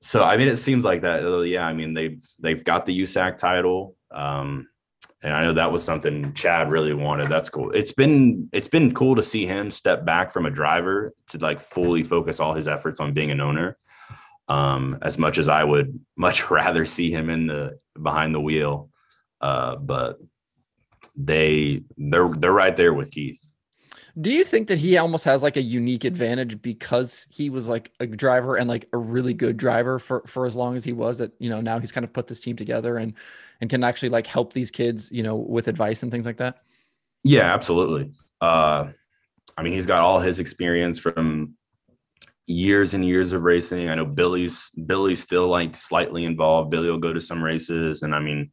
so 0.00 0.24
I 0.24 0.36
mean, 0.36 0.48
it 0.48 0.56
seems 0.56 0.84
like 0.84 1.02
that. 1.02 1.22
Yeah, 1.46 1.64
I 1.64 1.74
mean 1.74 1.94
they've 1.94 2.20
they've 2.40 2.64
got 2.64 2.86
the 2.86 3.02
USAC 3.02 3.36
title. 3.36 3.94
Um, 4.10 4.66
and 5.22 5.32
I 5.32 5.42
know 5.42 5.54
that 5.54 5.72
was 5.72 5.82
something 5.82 6.32
Chad 6.34 6.70
really 6.70 6.94
wanted. 6.94 7.28
That's 7.28 7.50
cool. 7.50 7.72
It's 7.72 7.92
been 7.92 8.48
it's 8.52 8.68
been 8.68 8.94
cool 8.94 9.16
to 9.16 9.22
see 9.22 9.46
him 9.46 9.70
step 9.70 10.04
back 10.04 10.32
from 10.32 10.46
a 10.46 10.50
driver 10.50 11.12
to 11.28 11.38
like 11.38 11.60
fully 11.60 12.04
focus 12.04 12.38
all 12.38 12.54
his 12.54 12.68
efforts 12.68 13.00
on 13.00 13.14
being 13.14 13.30
an 13.30 13.40
owner. 13.40 13.76
Um, 14.48 14.98
as 15.02 15.18
much 15.18 15.36
as 15.36 15.48
I 15.48 15.64
would 15.64 15.98
much 16.16 16.50
rather 16.50 16.86
see 16.86 17.10
him 17.10 17.30
in 17.30 17.46
the 17.46 17.78
behind 18.00 18.34
the 18.34 18.40
wheel, 18.40 18.90
uh, 19.40 19.76
but 19.76 20.18
they 21.16 21.82
they're 21.96 22.28
they're 22.28 22.52
right 22.52 22.76
there 22.76 22.94
with 22.94 23.10
Keith. 23.10 23.42
Do 24.20 24.32
you 24.32 24.42
think 24.42 24.68
that 24.68 24.78
he 24.78 24.96
almost 24.98 25.24
has 25.26 25.42
like 25.42 25.56
a 25.56 25.62
unique 25.62 26.04
advantage 26.04 26.60
because 26.60 27.26
he 27.30 27.50
was 27.50 27.68
like 27.68 27.92
a 28.00 28.06
driver 28.06 28.56
and 28.56 28.68
like 28.68 28.88
a 28.92 28.98
really 28.98 29.34
good 29.34 29.56
driver 29.56 29.98
for 29.98 30.22
for 30.26 30.44
as 30.46 30.56
long 30.56 30.74
as 30.76 30.84
he 30.84 30.92
was 30.92 31.18
that 31.18 31.32
you 31.38 31.48
know 31.48 31.60
now 31.60 31.78
he's 31.78 31.92
kind 31.92 32.04
of 32.04 32.12
put 32.12 32.26
this 32.26 32.40
team 32.40 32.56
together 32.56 32.96
and 32.96 33.14
and 33.60 33.70
can 33.70 33.84
actually 33.84 34.08
like 34.08 34.26
help 34.26 34.52
these 34.52 34.70
kids 34.70 35.12
you 35.12 35.22
know 35.22 35.36
with 35.36 35.68
advice 35.68 36.02
and 36.02 36.10
things 36.10 36.26
like 36.26 36.38
that? 36.38 36.58
Yeah, 37.24 37.52
absolutely. 37.52 38.12
Uh, 38.40 38.88
I 39.56 39.62
mean, 39.62 39.72
he's 39.72 39.86
got 39.86 40.00
all 40.00 40.20
his 40.20 40.38
experience 40.38 40.98
from 40.98 41.54
years 42.46 42.94
and 42.94 43.04
years 43.04 43.32
of 43.32 43.42
racing. 43.42 43.88
I 43.88 43.94
know 43.96 44.06
Billy's 44.06 44.70
Billy's 44.86 45.22
still 45.22 45.48
like 45.48 45.76
slightly 45.76 46.24
involved. 46.24 46.70
Billy 46.70 46.88
will 46.88 46.98
go 46.98 47.12
to 47.12 47.20
some 47.20 47.42
races, 47.42 48.02
and 48.02 48.14
I 48.14 48.20
mean, 48.20 48.50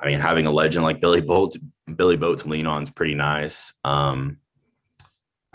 I 0.00 0.06
mean, 0.06 0.18
having 0.18 0.46
a 0.46 0.50
legend 0.50 0.84
like 0.84 1.00
Billy 1.00 1.20
Bolt, 1.20 1.56
Billy 1.94 2.16
Boat 2.16 2.40
to 2.40 2.48
lean 2.48 2.66
on 2.66 2.82
is 2.82 2.90
pretty 2.90 3.14
nice. 3.14 3.72
Um, 3.84 4.38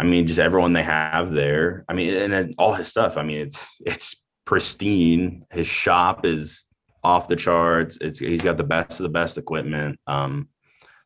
I 0.02 0.04
mean, 0.04 0.26
just 0.26 0.40
everyone 0.40 0.74
they 0.74 0.82
have 0.82 1.32
there. 1.32 1.86
I 1.88 1.94
mean, 1.94 2.12
and 2.16 2.34
then 2.34 2.56
all 2.58 2.74
his 2.74 2.88
stuff. 2.88 3.18
I 3.18 3.22
mean, 3.22 3.38
it's 3.38 3.64
it's 3.86 4.16
pristine. 4.46 5.46
His 5.52 5.68
shop 5.68 6.26
is 6.26 6.66
off 7.04 7.28
the 7.28 7.36
charts. 7.36 8.00
It's 8.02 8.18
he's 8.18 8.42
got 8.42 8.58
the 8.58 8.64
best 8.64 9.00
of 9.00 9.04
the 9.04 9.10
best 9.10 9.38
equipment. 9.38 10.00
Um, 10.08 10.50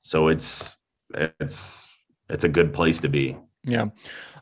so 0.01 0.29
it's 0.29 0.71
it's 1.13 1.85
it's 2.29 2.45
a 2.45 2.49
good 2.49 2.73
place 2.73 3.01
to 3.01 3.09
be. 3.09 3.35
Yeah. 3.65 3.87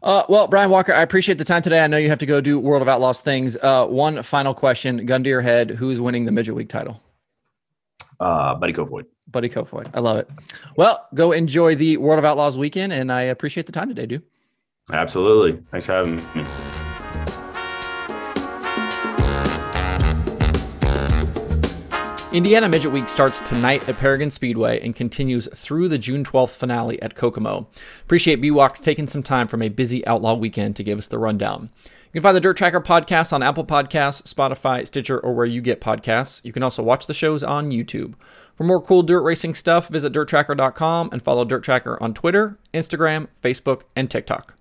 Uh, 0.04 0.22
well, 0.30 0.48
Brian 0.48 0.70
Walker, 0.70 0.94
I 0.94 1.02
appreciate 1.02 1.40
the 1.40 1.46
time 1.46 1.64
today. 1.64 1.84
I 1.84 1.88
know 1.88 1.98
you 1.98 2.10
have 2.10 2.20
to 2.20 2.28
go 2.28 2.40
do 2.40 2.60
World 2.60 2.84
of 2.84 2.88
Outlaws 2.88 3.22
things. 3.22 3.58
Uh, 3.58 3.88
one 3.88 4.22
final 4.22 4.54
question, 4.54 5.08
gun 5.08 5.24
to 5.24 5.30
your 5.32 5.42
head: 5.42 5.72
Who's 5.72 6.00
winning 6.00 6.26
the 6.26 6.32
midget 6.32 6.54
week 6.54 6.70
title? 6.70 7.02
Uh, 8.20 8.54
Buddy 8.54 8.74
Kofoid. 8.74 9.06
Buddy 9.32 9.50
Kofoid. 9.50 9.90
I 9.96 10.00
love 10.00 10.18
it. 10.18 10.30
Well, 10.78 11.08
go 11.16 11.32
enjoy 11.32 11.74
the 11.74 11.98
World 11.98 12.20
of 12.20 12.26
Outlaws 12.26 12.56
weekend, 12.56 12.94
and 12.94 13.12
I 13.12 13.22
appreciate 13.24 13.66
the 13.66 13.72
time 13.72 13.90
today, 13.90 14.06
dude. 14.06 14.22
Absolutely. 14.92 15.62
Thanks 15.72 15.86
for 15.86 15.94
having 15.94 16.16
me. 16.16 16.46
Indiana 22.34 22.68
Midget 22.68 22.92
Week 22.92 23.08
starts 23.08 23.42
tonight 23.42 23.88
at 23.88 24.00
Paragon 24.00 24.32
Speedway 24.32 24.84
and 24.84 24.96
continues 24.96 25.48
through 25.54 25.88
the 25.88 26.00
June 26.00 26.24
12th 26.24 26.58
finale 26.58 27.00
at 27.00 27.14
Kokomo. 27.14 27.68
Appreciate 28.02 28.42
BWalks 28.42 28.82
taking 28.82 29.08
some 29.08 29.22
time 29.22 29.48
from 29.48 29.62
a 29.62 29.70
busy 29.70 30.06
outlaw 30.08 30.34
weekend 30.34 30.76
to 30.78 30.84
give 30.84 30.98
us 30.98 31.08
the 31.08 31.20
rundown. 31.20 31.70
You 31.86 32.20
can 32.20 32.24
find 32.24 32.36
the 32.36 32.42
Dirt 32.42 32.58
Tracker 32.58 32.82
podcast 32.82 33.34
on 33.34 33.44
Apple 33.44 33.66
Podcasts, 33.66 34.24
Spotify, 34.24 34.86
Stitcher, 34.86 35.20
or 35.20 35.36
where 35.36 35.46
you 35.46 35.62
get 35.62 35.80
podcasts. 35.80 36.44
You 36.44 36.52
can 36.52 36.64
also 36.64 36.82
watch 36.82 37.06
the 37.06 37.14
shows 37.14 37.44
on 37.44 37.70
YouTube. 37.70 38.16
For 38.56 38.64
more 38.64 38.82
cool 38.82 39.04
dirt 39.04 39.22
racing 39.22 39.54
stuff, 39.54 39.88
visit 39.88 40.12
dirttracker.com 40.12 41.10
and 41.12 41.22
follow 41.22 41.46
Dirt 41.46 41.64
Tracker 41.64 42.02
on 42.02 42.16
Twitter, 42.16 42.58
Instagram, 42.74 43.28
Facebook, 43.44 43.84
and 43.96 44.10
TikTok. 44.10 44.56